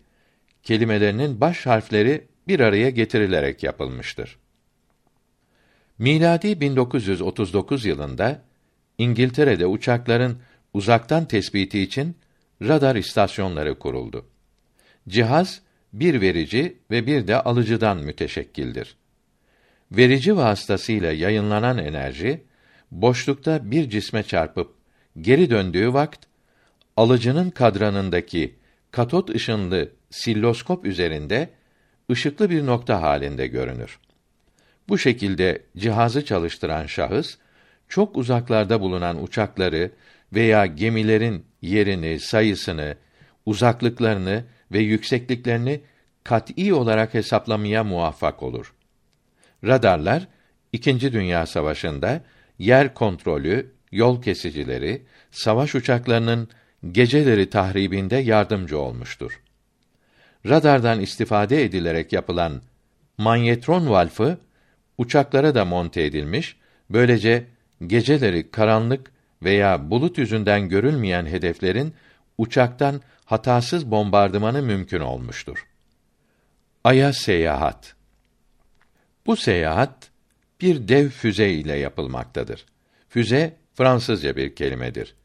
kelimelerinin 0.63 1.41
baş 1.41 1.65
harfleri 1.65 2.27
bir 2.47 2.59
araya 2.59 2.89
getirilerek 2.89 3.63
yapılmıştır. 3.63 4.37
Miladi 5.99 6.61
1939 6.61 7.85
yılında 7.85 8.41
İngiltere'de 8.97 9.65
uçakların 9.65 10.37
uzaktan 10.73 11.25
tespiti 11.25 11.81
için 11.81 12.17
radar 12.61 12.95
istasyonları 12.95 13.79
kuruldu. 13.79 14.25
Cihaz 15.07 15.61
bir 15.93 16.21
verici 16.21 16.77
ve 16.91 17.07
bir 17.07 17.27
de 17.27 17.43
alıcıdan 17.43 17.97
müteşekkildir. 17.97 18.95
Verici 19.91 20.37
vasıtasıyla 20.37 21.11
yayınlanan 21.11 21.77
enerji 21.77 22.43
boşlukta 22.91 23.71
bir 23.71 23.89
cisme 23.89 24.23
çarpıp 24.23 24.73
geri 25.21 25.49
döndüğü 25.49 25.93
vakt 25.93 26.25
alıcının 26.97 27.49
kadranındaki 27.49 28.55
katot 28.91 29.29
ışınlı 29.29 29.89
silloskop 30.09 30.85
üzerinde 30.85 31.49
ışıklı 32.11 32.49
bir 32.49 32.65
nokta 32.65 33.01
halinde 33.01 33.47
görünür. 33.47 33.99
Bu 34.89 34.97
şekilde 34.97 35.61
cihazı 35.77 36.25
çalıştıran 36.25 36.85
şahıs 36.85 37.37
çok 37.89 38.17
uzaklarda 38.17 38.81
bulunan 38.81 39.23
uçakları 39.23 39.91
veya 40.33 40.65
gemilerin 40.65 41.45
yerini, 41.61 42.19
sayısını, 42.19 42.95
uzaklıklarını 43.45 44.43
ve 44.71 44.79
yüksekliklerini 44.79 45.81
kat'î 46.23 46.73
olarak 46.73 47.13
hesaplamaya 47.13 47.83
muvaffak 47.83 48.43
olur. 48.43 48.73
Radarlar 49.63 50.27
İkinci 50.73 51.13
Dünya 51.13 51.45
Savaşı'nda 51.45 52.21
yer 52.59 52.93
kontrolü, 52.93 53.73
yol 53.91 54.21
kesicileri, 54.21 55.05
savaş 55.31 55.75
uçaklarının 55.75 56.49
geceleri 56.91 57.49
tahribinde 57.49 58.15
yardımcı 58.15 58.79
olmuştur. 58.79 59.41
Radardan 60.45 61.01
istifade 61.01 61.63
edilerek 61.63 62.13
yapılan 62.13 62.61
manyetron 63.17 63.89
valfı 63.89 64.37
uçaklara 64.97 65.55
da 65.55 65.65
monte 65.65 66.03
edilmiş, 66.03 66.57
böylece 66.89 67.45
geceleri 67.87 68.51
karanlık 68.51 69.11
veya 69.43 69.91
bulut 69.91 70.17
yüzünden 70.17 70.69
görülmeyen 70.69 71.25
hedeflerin 71.25 71.93
uçaktan 72.37 73.01
hatasız 73.25 73.91
bombardımanı 73.91 74.61
mümkün 74.61 74.99
olmuştur. 74.99 75.67
Aya 76.83 77.13
seyahat. 77.13 77.95
Bu 79.25 79.35
seyahat 79.35 80.09
bir 80.61 80.87
dev 80.87 81.09
füze 81.09 81.49
ile 81.49 81.75
yapılmaktadır. 81.75 82.65
Füze 83.09 83.53
Fransızca 83.73 84.35
bir 84.35 84.55
kelimedir. 84.55 85.15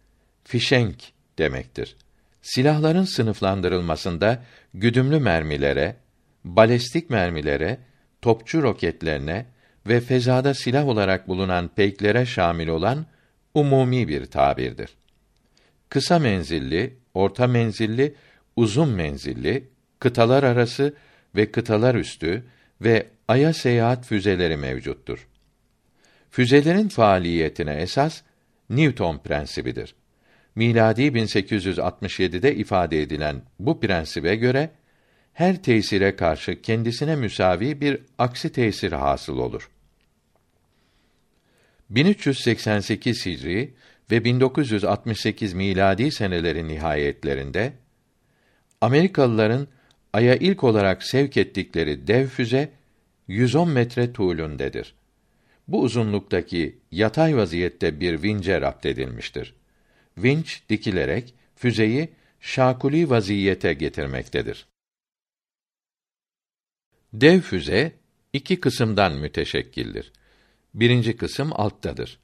Fişenk 0.44 0.96
demektir. 1.38 1.96
Silahların 2.42 3.04
sınıflandırılmasında 3.04 4.42
güdümlü 4.74 5.20
mermilere, 5.20 5.96
balestik 6.44 7.10
mermilere, 7.10 7.78
topçu 8.22 8.62
roketlerine 8.62 9.46
ve 9.87 10.01
fezada 10.01 10.55
silah 10.55 10.89
olarak 10.89 11.28
bulunan 11.28 11.68
peyklere 11.68 12.26
şamil 12.26 12.68
olan 12.68 13.07
umumi 13.55 14.09
bir 14.09 14.26
tabirdir. 14.26 14.91
Kısa 15.89 16.18
menzilli, 16.18 16.97
orta 17.14 17.47
menzilli, 17.47 18.14
uzun 18.57 18.89
menzilli, 18.89 19.68
kıtalar 19.99 20.43
arası 20.43 20.95
ve 21.37 21.51
kıtalar 21.51 21.95
üstü 21.95 22.45
ve 22.81 23.07
aya 23.28 23.53
seyahat 23.53 24.07
füzeleri 24.07 24.57
mevcuttur. 24.57 25.28
Füzelerin 26.31 26.89
faaliyetine 26.89 27.74
esas 27.74 28.22
Newton 28.70 29.18
prensibidir. 29.18 29.95
Miladi 30.55 31.03
1867'de 31.03 32.55
ifade 32.55 33.03
edilen 33.03 33.43
bu 33.59 33.81
prensibe 33.81 34.37
göre 34.37 34.70
her 35.33 35.62
tesire 35.62 36.16
karşı 36.16 36.62
kendisine 36.62 37.16
müsavi 37.16 37.81
bir 37.81 37.99
aksi 38.18 38.53
tesir 38.53 38.93
hasıl 38.93 39.39
olur. 39.39 39.70
1388 41.91 43.26
Hicri 43.26 43.74
ve 44.11 44.24
1968 44.24 45.55
miladi 45.55 46.12
senelerin 46.12 46.68
nihayetlerinde 46.68 47.72
Amerikalıların 48.81 49.68
aya 50.12 50.37
ilk 50.37 50.64
olarak 50.64 51.03
sevk 51.03 51.37
ettikleri 51.37 52.07
dev 52.07 52.26
füze 52.26 52.70
110 53.28 53.70
metre 53.70 54.12
tuğlundedir. 54.12 54.95
Bu 55.68 55.83
uzunluktaki 55.83 56.78
yatay 56.91 57.37
vaziyette 57.37 58.01
bir 58.01 58.22
vince 58.22 58.61
rapt 58.61 58.87
edilmiştir. 58.87 59.55
Vinç 60.18 60.62
dikilerek 60.68 61.35
füzeyi 61.57 62.09
şakuli 62.41 63.11
vaziyete 63.11 63.74
getirmektedir. 63.74 64.69
Dev 67.12 67.40
füze 67.40 67.92
iki 68.32 68.61
kısımdan 68.61 69.16
müteşekkildir. 69.16 70.12
Birinci 70.74 71.16
kısım 71.16 71.52
alttadır. 71.52 72.18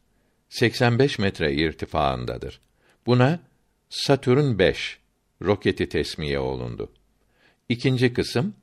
85 0.49 1.18
metre 1.18 1.55
irtifaındadır. 1.55 2.61
Buna 3.07 3.41
Satürn 3.89 4.59
5 4.59 4.99
roketi 5.43 5.89
tesmiye 5.89 6.39
olundu. 6.39 6.93
İkinci 7.68 8.12
kısım 8.12 8.55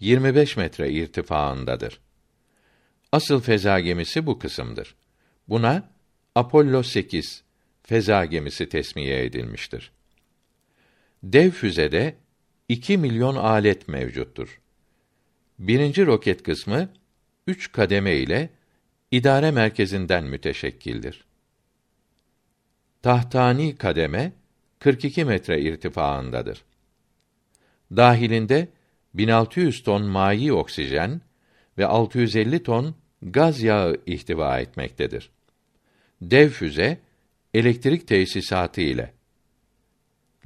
25 0.00 0.56
metre 0.56 0.90
irtifaındadır. 0.90 2.00
Asıl 3.12 3.40
feza 3.40 3.80
gemisi 3.80 4.26
bu 4.26 4.38
kısımdır. 4.38 4.94
Buna 5.48 5.90
Apollo 6.34 6.82
8 6.82 7.42
feza 7.82 8.24
gemisi 8.24 8.68
tesmiye 8.68 9.24
edilmiştir. 9.24 9.92
Dev 11.22 11.50
füzede 11.50 12.16
2 12.68 12.98
milyon 12.98 13.36
alet 13.36 13.88
mevcuttur. 13.88 14.60
Birinci 15.60 16.06
roket 16.06 16.42
kısmı 16.42 16.88
üç 17.46 17.72
kademe 17.72 18.16
ile 18.16 18.50
idare 19.10 19.50
merkezinden 19.50 20.24
müteşekkildir. 20.24 21.24
Tahtani 23.02 23.76
kademe 23.76 24.32
42 24.78 25.24
metre 25.24 25.60
irtifaındadır. 25.60 26.64
Dahilinde 27.96 28.68
1600 29.14 29.82
ton 29.82 30.02
mayi 30.02 30.52
oksijen 30.52 31.20
ve 31.78 31.86
650 31.86 32.62
ton 32.62 32.94
gaz 33.22 33.62
yağı 33.62 33.96
ihtiva 34.06 34.60
etmektedir. 34.60 35.30
Dev 36.22 36.48
füze 36.48 36.98
elektrik 37.54 38.08
tesisatı 38.08 38.80
ile 38.80 39.12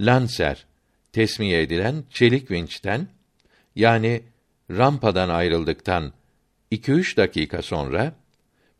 Lancer 0.01 0.67
tesmiye 1.13 1.63
edilen 1.63 2.05
çelik 2.11 2.51
vinçten 2.51 3.09
yani 3.77 4.23
rampadan 4.71 5.29
ayrıldıktan 5.29 6.13
2-3 6.73 7.17
dakika 7.17 7.63
sonra 7.63 8.15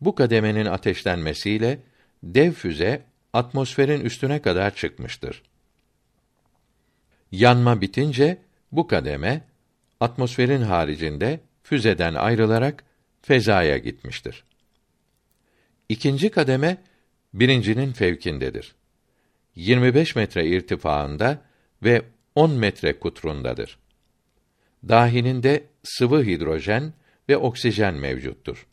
bu 0.01 0.15
kademenin 0.15 0.67
ateşlenmesiyle 0.67 1.79
dev 2.23 2.53
füze 2.53 3.03
atmosferin 3.33 4.01
üstüne 4.01 4.43
kadar 4.43 4.75
çıkmıştır. 4.75 5.43
Yanma 7.33 7.81
bitince 7.81 8.39
bu 8.73 8.87
kademe 8.87 9.45
atmosferin 10.01 10.63
haricinde 10.63 11.41
füzeden 11.63 12.15
ayrılarak 12.15 12.85
fezaya 13.23 13.79
gitmiştir. 13.79 14.45
İkinci 15.89 16.31
kademe 16.31 16.77
birincinin 17.35 17.93
fevkindedir. 17.93 18.75
25 19.55 20.17
metre 20.17 20.47
irtifaında 20.47 21.43
ve 21.83 22.03
10 22.35 22.51
metre 22.51 22.99
kutrundadır. 22.99 23.79
Dahilinde 24.89 25.65
sıvı 25.83 26.23
hidrojen 26.23 26.93
ve 27.29 27.37
oksijen 27.37 27.95
mevcuttur. 27.95 28.67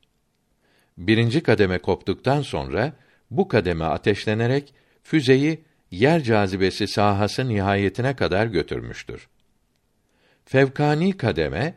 Birinci 0.97 1.43
kademe 1.43 1.79
koptuktan 1.79 2.41
sonra 2.41 2.93
bu 3.31 3.47
kademe 3.47 3.85
ateşlenerek 3.85 4.73
füzeyi 5.03 5.63
yer 5.91 6.23
cazibesi 6.23 6.87
sahası 6.87 7.49
nihayetine 7.49 8.15
kadar 8.15 8.45
götürmüştür. 8.45 9.27
Fevkani 10.45 11.17
kademe 11.17 11.75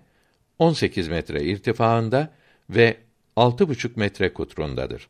18 0.59 1.09
metre 1.09 1.43
irtifaında 1.43 2.35
ve 2.71 2.97
6,5 3.37 3.91
metre 3.97 4.33
kutrundadır. 4.33 5.09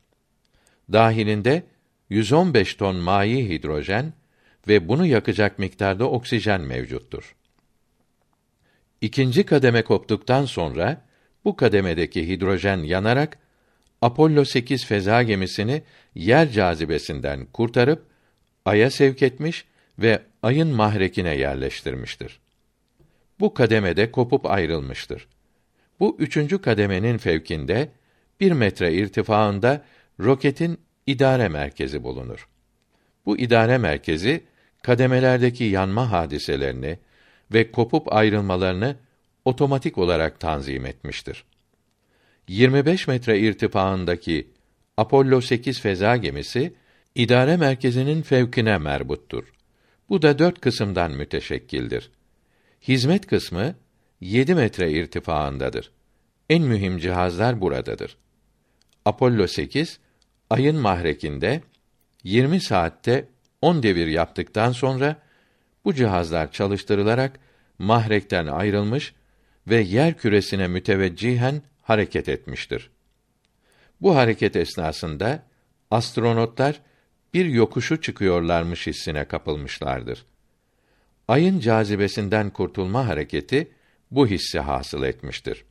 Dahilinde 0.91 1.63
115 2.09 2.75
ton 2.75 2.95
mayi 2.95 3.49
hidrojen 3.49 4.13
ve 4.67 4.87
bunu 4.87 5.05
yakacak 5.05 5.59
miktarda 5.59 6.09
oksijen 6.09 6.61
mevcuttur. 6.61 7.35
İkinci 9.05 9.45
kademe 9.45 9.81
koptuktan 9.81 10.45
sonra 10.45 11.01
bu 11.45 11.55
kademedeki 11.55 12.27
hidrojen 12.27 12.77
yanarak 12.77 13.37
Apollo 14.01 14.45
8 14.45 14.85
feza 14.85 15.23
gemisini 15.23 15.83
yer 16.15 16.51
cazibesinden 16.51 17.45
kurtarıp 17.45 18.05
aya 18.65 18.89
sevk 18.89 19.21
etmiş 19.21 19.65
ve 19.99 20.21
ayın 20.43 20.67
mahrekine 20.67 21.35
yerleştirmiştir. 21.37 22.39
Bu 23.39 23.53
kademede 23.53 24.11
kopup 24.11 24.45
ayrılmıştır. 24.45 25.27
Bu 25.99 26.15
üçüncü 26.19 26.61
kademenin 26.61 27.17
fevkinde 27.17 27.89
bir 28.39 28.51
metre 28.51 28.93
irtifaında 28.93 29.85
roketin 30.19 30.79
idare 31.07 31.49
merkezi 31.49 32.03
bulunur. 32.03 32.47
Bu 33.25 33.37
idare 33.37 33.77
merkezi 33.77 34.43
kademelerdeki 34.83 35.63
yanma 35.63 36.11
hadiselerini 36.11 36.97
ve 37.53 37.71
kopup 37.71 38.13
ayrılmalarını 38.13 38.95
otomatik 39.45 39.97
olarak 39.97 40.39
tanzim 40.39 40.85
etmiştir. 40.85 41.43
25 42.47 43.07
metre 43.07 43.39
irtifaındaki 43.39 44.47
Apollo 44.97 45.41
8 45.41 45.81
feza 45.81 46.17
gemisi 46.17 46.73
idare 47.15 47.57
merkezinin 47.57 48.21
fevkine 48.21 48.77
merbuttur. 48.77 49.53
Bu 50.09 50.21
da 50.21 50.39
dört 50.39 50.61
kısımdan 50.61 51.11
müteşekkildir. 51.11 52.11
Hizmet 52.87 53.27
kısmı 53.27 53.75
7 54.21 54.55
metre 54.55 54.91
irtifaındadır. 54.91 55.91
En 56.49 56.63
mühim 56.63 56.97
cihazlar 56.97 57.61
buradadır. 57.61 58.17
Apollo 59.05 59.47
8 59.47 59.99
ayın 60.49 60.75
mahrekinde 60.75 61.61
20 62.23 62.61
saatte 62.61 63.27
10 63.61 63.83
devir 63.83 64.07
yaptıktan 64.07 64.71
sonra 64.71 65.21
bu 65.85 65.93
cihazlar 65.93 66.51
çalıştırılarak 66.51 67.39
mahrekten 67.79 68.47
ayrılmış 68.47 69.13
ve 69.67 69.81
yer 69.81 70.17
küresine 70.17 70.67
müteveccihen 70.67 71.61
hareket 71.81 72.29
etmiştir. 72.29 72.89
Bu 74.01 74.15
hareket 74.15 74.55
esnasında 74.55 75.43
astronotlar 75.91 76.81
bir 77.33 77.45
yokuşu 77.45 78.01
çıkıyorlarmış 78.01 78.87
hissine 78.87 79.25
kapılmışlardır. 79.25 80.25
Ayın 81.27 81.59
cazibesinden 81.59 82.49
kurtulma 82.49 83.07
hareketi 83.07 83.71
bu 84.11 84.27
hissi 84.27 84.59
hasıl 84.59 85.03
etmiştir. 85.03 85.65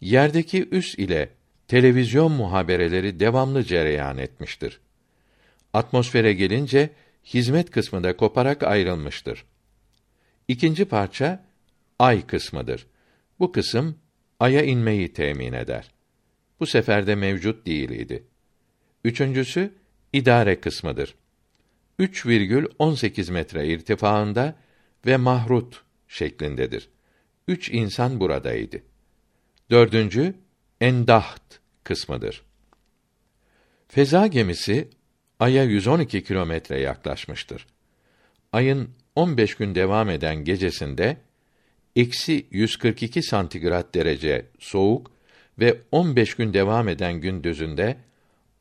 Yerdeki 0.00 0.68
üs 0.70 0.94
ile 0.94 1.28
televizyon 1.68 2.32
muhabereleri 2.32 3.20
devamlı 3.20 3.64
cereyan 3.64 4.18
etmiştir. 4.18 4.80
Atmosfere 5.72 6.32
gelince 6.32 6.90
hizmet 7.34 7.70
kısmı 7.70 8.04
da 8.04 8.16
koparak 8.16 8.62
ayrılmıştır. 8.62 9.44
İkinci 10.48 10.84
parça 10.84 11.44
ay 11.98 12.26
kısmıdır. 12.26 12.86
Bu 13.38 13.52
kısım 13.52 13.98
aya 14.40 14.62
inmeyi 14.62 15.12
temin 15.12 15.52
eder. 15.52 15.90
Bu 16.60 16.66
seferde 16.66 17.14
mevcut 17.14 17.66
değil 17.66 17.90
idi. 17.90 18.24
Üçüncüsü 19.04 19.74
idare 20.12 20.60
kısmıdır. 20.60 21.14
3,18 22.00 23.32
metre 23.32 23.68
irtifaında 23.68 24.54
ve 25.06 25.16
mahrut 25.16 25.82
şeklindedir. 26.08 26.88
Üç 27.48 27.70
insan 27.70 28.20
buradaydı. 28.20 28.82
Dördüncü, 29.70 30.34
endaht 30.80 31.60
kısmıdır. 31.84 32.42
Feza 33.88 34.26
gemisi 34.26 34.88
Ay'a 35.40 35.64
112 35.64 36.24
kilometre 36.24 36.80
yaklaşmıştır. 36.80 37.66
Ayın 38.52 38.90
15 39.14 39.54
gün 39.54 39.74
devam 39.74 40.10
eden 40.10 40.44
gecesinde 40.44 41.16
eksi 41.96 42.46
142 42.50 43.22
santigrat 43.22 43.94
derece 43.94 44.46
soğuk 44.58 45.10
ve 45.58 45.78
15 45.92 46.34
gün 46.34 46.54
devam 46.54 46.88
eden 46.88 47.14
gündüzünde 47.14 47.96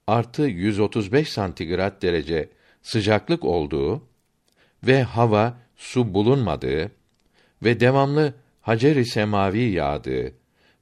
artı 0.07 0.41
135 0.41 1.29
santigrat 1.29 2.01
derece 2.01 2.49
sıcaklık 2.81 3.45
olduğu 3.45 4.03
ve 4.83 5.03
hava, 5.03 5.57
su 5.75 6.13
bulunmadığı 6.13 6.91
ve 7.63 7.79
devamlı 7.79 8.33
hacer-i 8.61 9.05
semavi 9.05 9.63
yağdığı 9.63 10.33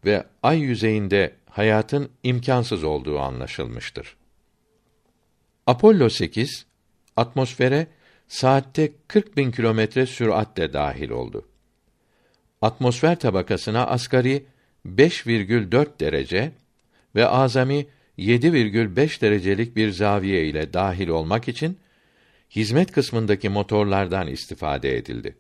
ve 0.06 0.24
ay 0.44 0.60
yüzeyinde 0.60 1.36
hayatın 1.50 2.10
imkansız 2.24 2.84
olduğu 2.84 3.20
anlaşılmıştır. 3.20 4.16
Apollo 5.68 6.10
8 6.10 6.66
atmosfere 7.16 7.88
saatte 8.28 8.92
40 9.08 9.38
bin 9.38 9.52
kilometre 9.52 10.06
süratle 10.06 10.74
dahil 10.74 11.10
oldu. 11.10 11.48
Atmosfer 12.62 13.20
tabakasına 13.20 13.88
asgari 13.88 14.46
5,4 14.86 16.00
derece 16.00 16.52
ve 17.16 17.28
azami 17.28 17.86
7,5 18.18 19.22
derecelik 19.22 19.76
bir 19.76 19.92
zaviye 19.92 20.46
ile 20.46 20.74
dahil 20.74 21.08
olmak 21.08 21.48
için 21.48 21.78
hizmet 22.50 22.92
kısmındaki 22.92 23.50
motorlardan 23.50 24.28
istifade 24.28 24.98
edildi. 24.98 25.36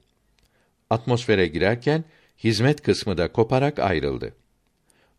Atmosfere 0.89 1.47
girerken 1.47 2.03
hizmet 2.43 2.81
kısmı 2.81 3.17
da 3.17 3.31
koparak 3.31 3.79
ayrıldı. 3.79 4.33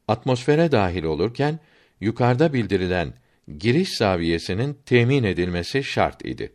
Atmosfere 0.09 0.73
dahil 0.73 1.05
olurken 1.05 1.59
yukarıda 2.01 2.53
bildirilen 2.53 3.13
giriş 3.59 3.97
zaviyesinin 3.97 4.79
temin 4.87 5.25
edilmesi 5.25 5.85
şart 5.85 6.25
idi. 6.25 6.53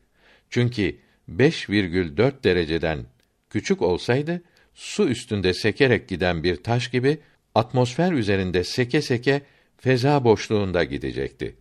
Çünkü 0.50 0.98
5,4 1.30 2.44
dereceden 2.44 3.06
küçük 3.50 3.82
olsaydı 3.82 4.42
su 4.74 5.10
üstünde 5.10 5.54
sekerek 5.54 6.08
giden 6.08 6.44
bir 6.44 6.56
taş 6.56 6.88
gibi 6.88 7.18
atmosfer 7.56 8.12
üzerinde 8.12 8.64
seke 8.64 9.02
seke 9.02 9.42
feza 9.78 10.24
boşluğunda 10.24 10.84
gidecekti. 10.84 11.56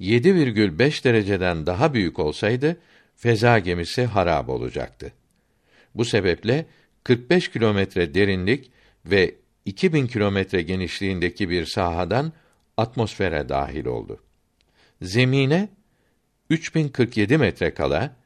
7,5 0.00 1.04
dereceden 1.04 1.66
daha 1.66 1.94
büyük 1.94 2.18
olsaydı 2.18 2.76
feza 3.16 3.58
gemisi 3.58 4.04
harap 4.04 4.48
olacaktı. 4.48 5.12
Bu 5.94 6.04
sebeple 6.04 6.66
45 7.04 7.48
kilometre 7.48 8.14
derinlik 8.14 8.70
ve 9.06 9.34
2000 9.64 10.06
kilometre 10.06 10.62
genişliğindeki 10.62 11.50
bir 11.50 11.66
sahadan 11.66 12.32
atmosfere 12.76 13.48
dahil 13.48 13.86
oldu. 13.86 14.20
Zemine 15.02 15.68
3047 16.50 17.38
metre 17.38 17.74
kala 17.74 18.16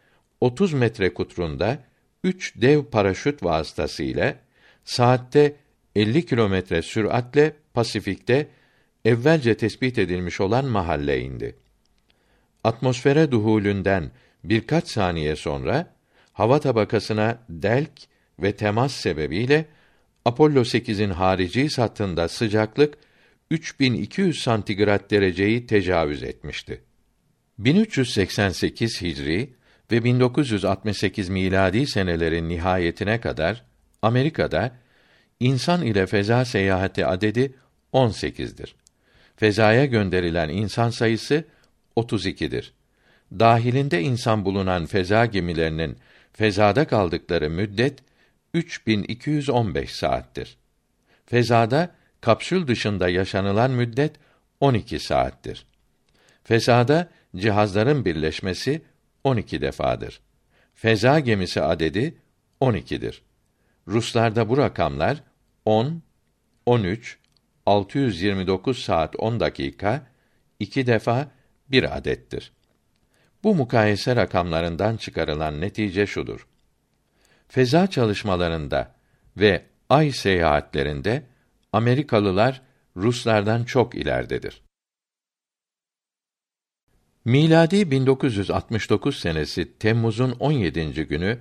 30 0.41 0.73
metre 0.73 1.15
kutrunda 1.15 1.79
3 2.25 2.55
dev 2.57 2.85
paraşüt 2.85 3.43
vasıtasıyla 3.43 4.35
saatte 4.85 5.57
50 5.97 6.27
kilometre 6.27 6.83
süratle 6.83 7.53
Pasifik'te 7.75 8.49
evvelce 9.05 9.57
tespit 9.57 9.99
edilmiş 9.99 10.41
olan 10.41 10.65
mahalle 10.65 11.21
indi. 11.21 11.57
Atmosfere 12.65 13.31
duhulünden 13.31 14.11
birkaç 14.45 14.89
saniye 14.89 15.37
sonra 15.37 15.95
hava 16.33 16.61
tabakasına 16.61 17.39
delk 17.49 17.91
ve 18.39 18.53
temas 18.53 18.93
sebebiyle 18.93 19.65
Apollo 20.25 20.61
8'in 20.61 21.11
harici 21.11 21.71
sattığında 21.71 22.29
sıcaklık 22.29 22.99
3200 23.51 24.41
santigrat 24.43 25.11
dereceyi 25.11 25.67
tecavüz 25.67 26.23
etmişti. 26.23 26.83
1388 27.59 29.03
Hicri 29.03 29.53
ve 29.93 30.05
1968 30.05 31.29
miladi 31.29 31.87
senelerin 31.87 32.49
nihayetine 32.49 33.21
kadar 33.21 33.65
Amerika'da 34.03 34.77
insan 35.41 35.83
ile 35.83 36.07
feza 36.07 36.45
seyahati 36.45 37.07
adedi 37.07 37.55
18'dir. 37.93 38.75
Fezaya 39.37 39.85
gönderilen 39.85 40.49
insan 40.49 40.91
sayısı 40.91 41.45
32'dir. 41.97 42.73
Dahilinde 43.33 44.01
insan 44.03 44.45
bulunan 44.45 44.87
feza 44.87 45.27
gemilerinin 45.27 45.97
fezada 46.33 46.87
kaldıkları 46.87 47.51
müddet 47.51 47.99
3215 48.55 49.91
saattir. 49.93 50.57
Fezada 51.27 51.98
kapsül 52.21 52.67
dışında 52.67 53.09
yaşanılan 53.09 53.71
müddet 53.71 54.17
12 54.61 54.99
saattir. 54.99 55.67
Fezada 56.45 57.09
cihazların 57.37 58.05
birleşmesi 58.05 58.83
12 59.25 59.61
defadır. 59.61 60.21
Feza 60.75 61.21
gemisi 61.21 61.63
adedi 61.63 62.19
12'dir. 62.61 63.23
Ruslarda 63.89 64.49
bu 64.49 64.57
rakamlar 64.57 65.23
10, 65.65 66.03
13, 66.67 67.19
629 67.67 68.79
saat 68.79 69.17
10 69.19 69.41
dakika, 69.41 70.07
iki 70.59 70.87
defa 70.87 71.31
bir 71.71 71.97
adettir. 71.97 72.53
Bu 73.45 73.55
mukayese 73.55 74.17
rakamlarından 74.17 74.97
çıkarılan 74.97 75.61
netice 75.61 76.07
şudur. 76.07 76.47
Feza 77.49 77.87
çalışmalarında 77.87 78.95
ve 79.37 79.65
ay 79.89 80.11
seyahatlerinde 80.13 81.23
Amerikalılar 81.73 82.63
Ruslardan 82.97 83.65
çok 83.65 83.95
ileridedir. 83.95 84.63
Miladi 87.25 87.91
1969 87.91 89.19
senesi 89.21 89.79
Temmuz'un 89.79 90.31
17. 90.31 91.07
günü 91.07 91.39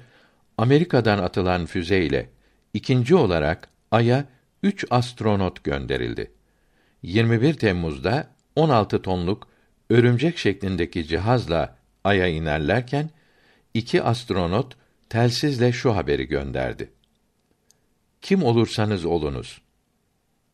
Amerika'dan 0.57 1.17
atılan 1.17 1.65
füze 1.65 2.05
ile 2.05 2.29
ikinci 2.73 3.15
olarak 3.15 3.69
aya 3.91 4.25
3 4.63 4.85
astronot 4.89 5.63
gönderildi. 5.63 6.31
21 7.01 7.53
Temmuz'da 7.53 8.27
16 8.55 9.01
tonluk 9.01 9.47
örümcek 9.89 10.37
şeklindeki 10.37 11.07
cihazla 11.07 11.77
aya 12.03 12.27
inerlerken 12.27 13.09
iki 13.73 14.03
astronot 14.03 14.77
telsizle 15.09 15.71
şu 15.71 15.95
haberi 15.95 16.27
gönderdi. 16.27 16.91
Kim 18.21 18.43
olursanız 18.43 19.05
olunuz. 19.05 19.61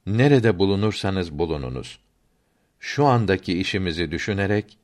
Nerede 0.05 0.59
bulunursanız 0.59 1.31
bulununuz. 1.31 1.99
Şu 2.79 3.05
andaki 3.05 3.59
işimizi 3.59 4.11
düşünerek 4.11 4.77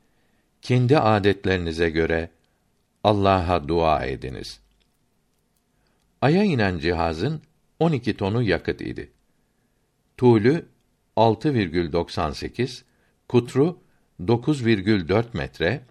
kendi 0.62 0.98
adetlerinize 0.98 1.90
göre 1.90 2.30
Allah'a 3.04 3.68
dua 3.68 4.06
ediniz. 4.06 4.60
Aya 6.22 6.44
inen 6.44 6.78
cihazın 6.78 7.42
12 7.80 8.18
tonu 8.18 8.44
yakıt 8.44 8.82
idi. 8.82 9.12
Tuğlü 10.18 10.66
6,98, 11.18 12.84
kutru 13.28 13.80
9,4 14.22 15.38
metre, 15.38 15.82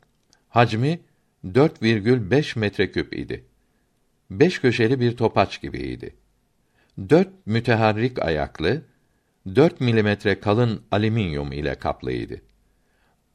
Hacmi 0.48 1.00
4,5 1.44 2.58
metreküp 2.58 3.16
idi. 3.18 3.44
Beş 4.30 4.58
köşeli 4.58 5.00
bir 5.00 5.16
topaç 5.16 5.60
gibiydi. 5.60 6.14
Dört 7.08 7.46
müteharrik 7.46 8.18
ayaklı, 8.18 8.82
4 9.56 9.80
milimetre 9.80 10.40
kalın 10.40 10.82
alüminyum 10.90 11.52
ile 11.52 11.74
kaplıydı. 11.74 12.40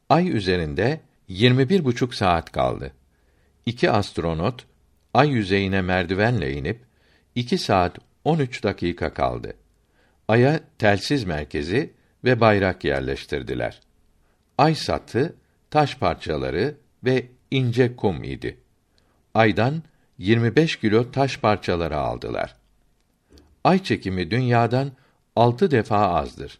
Ay 0.09 0.29
üzerinde 0.29 1.01
21 1.27 1.85
buçuk 1.85 2.15
saat 2.15 2.51
kaldı. 2.51 2.93
İki 3.65 3.91
astronot 3.91 4.65
ay 5.13 5.29
yüzeyine 5.29 5.81
merdivenle 5.81 6.53
inip 6.53 6.79
2 7.35 7.57
saat 7.57 7.97
13 8.25 8.63
dakika 8.63 9.13
kaldı. 9.13 9.53
Ay'a 10.27 10.59
telsiz 10.79 11.23
merkezi 11.23 11.93
ve 12.23 12.39
bayrak 12.39 12.83
yerleştirdiler. 12.83 13.81
Ay 14.57 14.75
satı, 14.75 15.35
taş 15.71 15.97
parçaları 15.97 16.75
ve 17.03 17.27
ince 17.51 17.95
kum 17.95 18.23
idi. 18.23 18.57
Aydan 19.33 19.83
25 20.17 20.75
kilo 20.75 21.11
taş 21.11 21.37
parçaları 21.37 21.97
aldılar. 21.97 22.55
Ay 23.63 23.83
çekimi 23.83 24.31
dünyadan 24.31 24.91
altı 25.35 25.71
defa 25.71 26.15
azdır. 26.15 26.59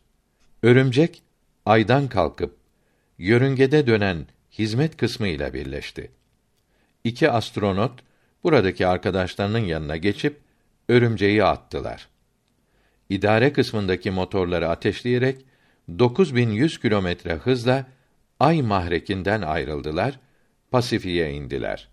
Örümcek 0.64 1.22
aydan 1.66 2.08
kalkıp 2.08 2.58
yörüngede 3.18 3.88
dönen 3.88 4.26
hizmet 4.52 4.98
kısmı 4.98 5.28
ile 5.28 5.54
birleşti. 5.54 6.12
İki 7.04 7.32
astronot 7.32 8.00
buradaki 8.44 8.88
arkadaşlarının 8.88 9.60
yanına 9.60 9.98
geçip 9.98 10.42
örümceği 10.90 11.44
attılar. 11.44 12.08
İdare 13.10 13.54
kısmındaki 13.54 14.12
motorları 14.12 14.70
ateşleyerek 14.70 15.46
9100 16.00 16.80
kilometre 16.80 17.34
hızla 17.34 17.86
ay 18.40 18.62
mahrekinden 18.62 19.42
ayrıldılar, 19.42 20.20
Pasifik'e 20.72 21.32
indiler. 21.32 21.88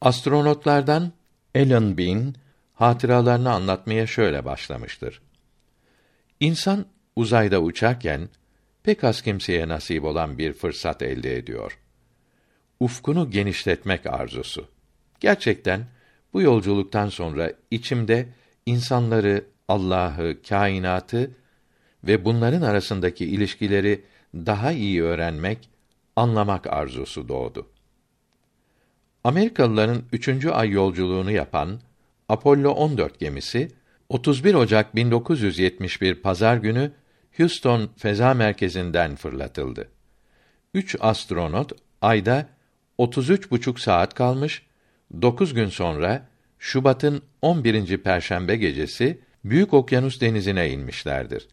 Astronotlardan 0.00 1.12
Alan 1.56 1.98
Bean 1.98 2.34
hatıralarını 2.74 3.52
anlatmaya 3.52 4.06
şöyle 4.06 4.44
başlamıştır. 4.44 5.22
İnsan 6.40 6.86
uzayda 7.16 7.60
uçarken 7.60 8.28
pek 8.82 9.04
az 9.04 9.22
kimseye 9.22 9.68
nasip 9.68 10.04
olan 10.04 10.38
bir 10.38 10.52
fırsat 10.52 11.02
elde 11.02 11.36
ediyor. 11.36 11.78
Ufkunu 12.80 13.30
genişletmek 13.30 14.06
arzusu. 14.06 14.68
Gerçekten 15.20 15.86
bu 16.32 16.42
yolculuktan 16.42 17.08
sonra 17.08 17.52
içimde 17.70 18.28
insanları, 18.66 19.44
Allah'ı, 19.68 20.42
kainatı 20.48 21.30
ve 22.04 22.24
bunların 22.24 22.62
arasındaki 22.62 23.24
ilişkileri 23.24 24.04
daha 24.34 24.72
iyi 24.72 25.02
öğrenmek, 25.02 25.68
anlamak 26.16 26.66
arzusu 26.66 27.28
doğdu. 27.28 27.68
Amerikalıların 29.24 30.02
üçüncü 30.12 30.50
ay 30.50 30.70
yolculuğunu 30.70 31.30
yapan 31.30 31.80
Apollo 32.32 32.70
14 32.70 33.18
gemisi 33.18 33.68
31 34.08 34.54
Ocak 34.54 34.96
1971 34.96 36.14
pazar 36.14 36.56
günü 36.56 36.92
Houston 37.36 37.90
Feza 37.96 38.34
Merkezi'nden 38.34 39.16
fırlatıldı. 39.16 39.88
Üç 40.74 40.96
astronot 41.00 41.72
ayda 42.02 42.48
33 42.98 43.50
buçuk 43.50 43.80
saat 43.80 44.14
kalmış, 44.14 44.66
9 45.22 45.54
gün 45.54 45.68
sonra 45.68 46.28
Şubat'ın 46.58 47.22
11. 47.42 47.96
perşembe 47.96 48.56
gecesi 48.56 49.20
Büyük 49.44 49.74
Okyanus 49.74 50.20
denizine 50.20 50.70
inmişlerdir. 50.70 51.48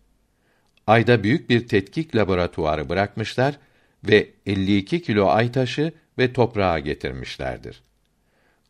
Ayda 0.88 1.24
büyük 1.24 1.50
bir 1.50 1.68
tetkik 1.68 2.16
laboratuvarı 2.16 2.90
bırakmışlar 2.90 3.58
ve 4.04 4.30
52 4.46 5.02
kilo 5.02 5.28
ay 5.28 5.52
taşı 5.52 5.94
ve 6.18 6.34
toprağa 6.34 6.80
getirmişlerdir. 6.80 7.84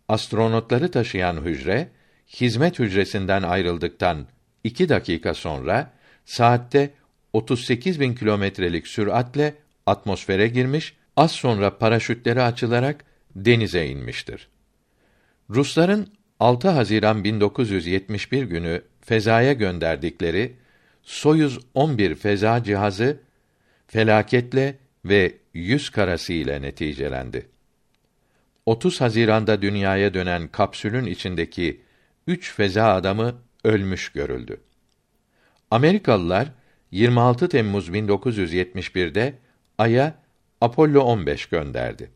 Astronotları 0.08 0.92
taşıyan 0.92 1.46
hücre 1.46 1.99
hizmet 2.30 2.80
hücresinden 2.80 3.44
ayrıldıktan 3.44 4.28
iki 4.64 4.90
dakika 4.90 5.34
sonra 5.34 5.94
saatte 6.26 6.94
38 7.34 8.00
bin 8.00 8.16
kilometrelik 8.16 8.88
süratle 8.88 9.56
atmosfere 9.86 10.48
girmiş, 10.48 10.96
az 11.18 11.32
sonra 11.32 11.78
paraşütleri 11.78 12.42
açılarak 12.42 13.06
denize 13.36 13.88
inmiştir. 13.88 14.48
Rusların 15.50 16.08
6 16.40 16.70
Haziran 16.70 17.24
1971 17.24 18.44
günü 18.44 18.82
fezaya 19.02 19.54
gönderdikleri 19.54 20.56
Soyuz 21.04 21.60
11 21.74 22.16
feza 22.16 22.64
cihazı 22.64 23.20
felaketle 23.88 24.78
ve 25.06 25.38
yüz 25.54 25.90
karası 25.90 26.34
ile 26.34 26.62
neticelendi. 26.62 27.50
30 28.66 29.02
Haziran'da 29.02 29.62
dünyaya 29.62 30.14
dönen 30.14 30.48
kapsülün 30.48 31.06
içindeki 31.06 31.82
üç 32.30 32.54
feza 32.54 32.94
adamı 32.94 33.42
ölmüş 33.64 34.10
görüldü. 34.10 34.62
Amerikalılar 35.72 36.52
26 36.92 37.50
Temmuz 37.50 37.90
1971'de 37.90 39.34
Ay'a 39.78 40.16
Apollo 40.62 41.02
15 41.02 41.46
gönderdi. 41.46 42.12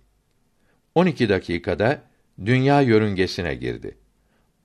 12 0.95 1.29
dakikada 1.29 2.01
dünya 2.45 2.81
yörüngesine 2.81 3.55
girdi. 3.55 3.97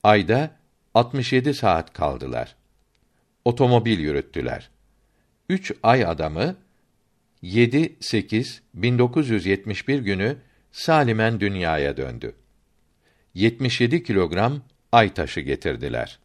Ayda 0.03 0.51
67 0.95 1.55
saat 1.55 1.93
kaldılar. 1.93 2.57
Otomobil 3.45 3.99
yürüttüler. 3.99 4.71
Üç 5.49 5.73
ay 5.83 6.05
adamı 6.05 6.57
7 7.43 7.97
8 8.01 8.63
1971 8.75 9.99
günü 9.99 10.37
salimen 10.73 11.41
dünyaya 11.41 11.97
döndü. 11.97 12.35
77 13.35 14.03
kilogram 14.03 14.63
ay 14.93 15.15
taşı 15.15 15.41
getirdiler. 15.41 16.19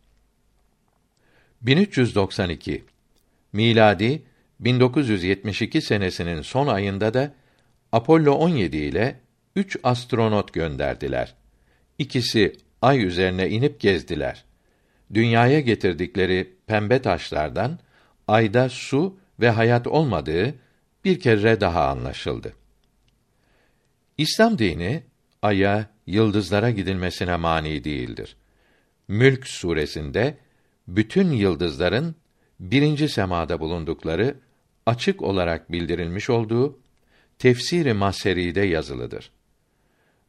1392 1.62 2.84
miladi 3.54 4.24
1972 4.60 5.82
senesinin 5.82 6.42
son 6.42 6.68
ayında 6.68 7.14
da 7.14 7.34
Apollo 7.92 8.32
17 8.32 8.78
ile 8.78 9.20
üç 9.56 9.78
astronot 9.84 10.54
gönderdiler. 10.54 11.36
İkisi 11.98 12.56
ay 12.82 13.06
üzerine 13.06 13.50
inip 13.50 13.80
gezdiler. 13.80 14.44
Dünyaya 15.14 15.60
getirdikleri 15.60 16.54
pembe 16.68 17.02
taşlardan 17.02 17.80
ayda 18.28 18.70
su 18.70 19.18
ve 19.40 19.50
hayat 19.50 19.88
olmadığı 19.88 20.56
bir 21.06 21.20
kere 21.20 21.62
daha 21.62 21.88
anlaşıldı. 21.88 22.54
İslam 24.18 24.58
dini 24.58 25.04
aya, 25.42 25.86
yıldızlara 26.08 26.70
gidilmesine 26.72 27.36
mani 27.36 27.84
değildir. 27.84 28.36
Mülk 29.08 29.48
suresinde 29.48 30.38
bütün 30.88 31.32
yıldızların 31.32 32.16
birinci 32.60 33.10
semada 33.10 33.60
bulundukları 33.60 34.36
açık 34.86 35.22
olarak 35.22 35.72
bildirilmiş 35.72 36.30
olduğu 36.30 36.80
tefsiri 37.40 37.94
Maseri'de 37.94 38.62
yazılıdır. 38.62 39.32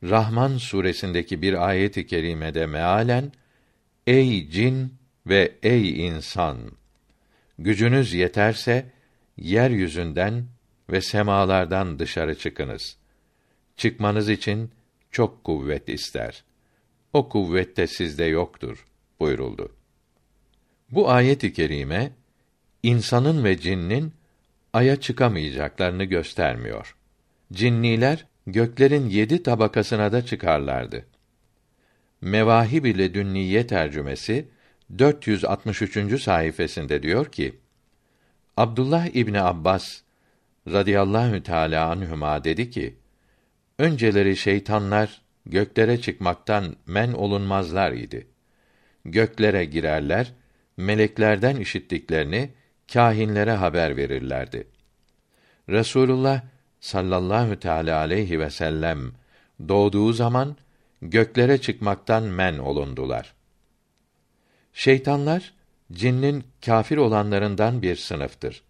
Rahman 0.03 0.57
suresindeki 0.57 1.43
bir 1.43 1.68
ayet-i 1.68 2.07
kerimede 2.07 2.66
mealen 2.66 3.33
Ey 4.07 4.51
cin 4.51 4.95
ve 5.27 5.53
ey 5.62 6.07
insan 6.07 6.59
gücünüz 7.59 8.14
yeterse 8.14 8.87
yeryüzünden 9.37 10.47
ve 10.91 11.01
semalardan 11.01 11.99
dışarı 11.99 12.39
çıkınız. 12.39 12.97
Çıkmanız 13.77 14.29
için 14.29 14.70
çok 15.11 15.45
kuvvet 15.45 15.89
ister. 15.89 16.45
O 17.15 17.29
kuvvet 17.29 17.77
de 17.77 17.87
sizde 17.87 18.25
yoktur 18.25 18.87
buyuruldu. 19.21 19.73
Bu 20.91 21.11
ayet-i 21.11 21.53
kerime 21.53 22.12
insanın 22.83 23.45
ve 23.45 23.59
cinnin 23.59 24.12
aya 24.73 25.01
çıkamayacaklarını 25.01 26.05
göstermiyor. 26.05 26.97
Cinniler 27.53 28.27
göklerin 28.47 29.09
yedi 29.09 29.43
tabakasına 29.43 30.12
da 30.12 30.27
çıkarlardı. 30.27 31.07
Mevahib 32.21 32.85
ile 32.85 33.15
Dünniye 33.15 33.67
tercümesi 33.67 34.49
463. 34.99 36.23
sayfasında 36.23 37.03
diyor 37.03 37.27
ki: 37.27 37.59
Abdullah 38.57 39.07
İbni 39.07 39.41
Abbas 39.41 40.01
radıyallahu 40.69 41.43
teala 41.43 41.91
anhuma 41.91 42.45
dedi 42.45 42.71
ki: 42.71 42.97
Önceleri 43.79 44.37
şeytanlar 44.37 45.24
göklere 45.47 46.01
çıkmaktan 46.01 46.76
men 46.86 47.12
olunmazlar 47.12 47.92
idi. 47.92 48.26
Göklere 49.05 49.64
girerler, 49.64 50.32
meleklerden 50.76 51.57
işittiklerini 51.57 52.51
kâhinlere 52.92 53.53
haber 53.53 53.97
verirlerdi. 53.97 54.68
Resulullah 55.68 56.42
sallallahu 56.80 57.59
teala 57.61 57.99
aleyhi 57.99 58.40
ve 58.40 58.51
sellem 58.51 59.12
doğduğu 59.68 60.12
zaman 60.12 60.57
göklere 61.03 61.61
çıkmaktan 61.61 62.22
men 62.22 62.59
olundular. 62.59 63.34
Şeytanlar 64.72 65.55
cinnin 65.92 66.45
kafir 66.64 66.97
olanlarından 66.97 67.82
bir 67.82 67.97
sınıftır. 67.97 68.62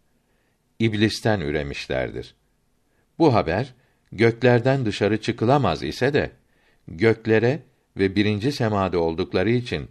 İblisten 0.79 1.41
üremişlerdir. 1.41 2.35
Bu 3.19 3.35
haber 3.35 3.75
göklerden 4.13 4.87
dışarı 4.87 5.21
çıkılamaz 5.21 5.83
ise 5.83 6.15
de 6.15 6.31
göklere 6.89 7.63
ve 7.97 8.17
birinci 8.17 8.53
semada 8.53 8.99
oldukları 8.99 9.51
için 9.51 9.89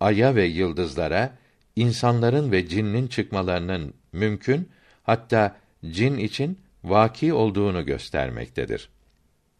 aya 0.00 0.34
ve 0.34 0.44
yıldızlara 0.44 1.38
insanların 1.76 2.52
ve 2.52 2.68
cinnin 2.68 3.06
çıkmalarının 3.06 3.94
mümkün 4.12 4.68
hatta 5.02 5.56
cin 5.90 6.18
için 6.18 6.58
vaki 6.84 7.32
olduğunu 7.32 7.86
göstermektedir. 7.86 8.88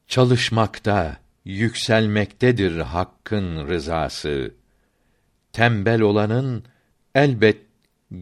Çalışmakta, 0.06 1.16
yükselmektedir 1.44 2.78
hakkın 2.78 3.68
rızası. 3.68 4.54
Tembel 5.52 6.00
olanın 6.00 6.64
elbet 7.14 7.56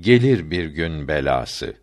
gelir 0.00 0.50
bir 0.50 0.64
gün 0.64 1.08
belası. 1.08 1.74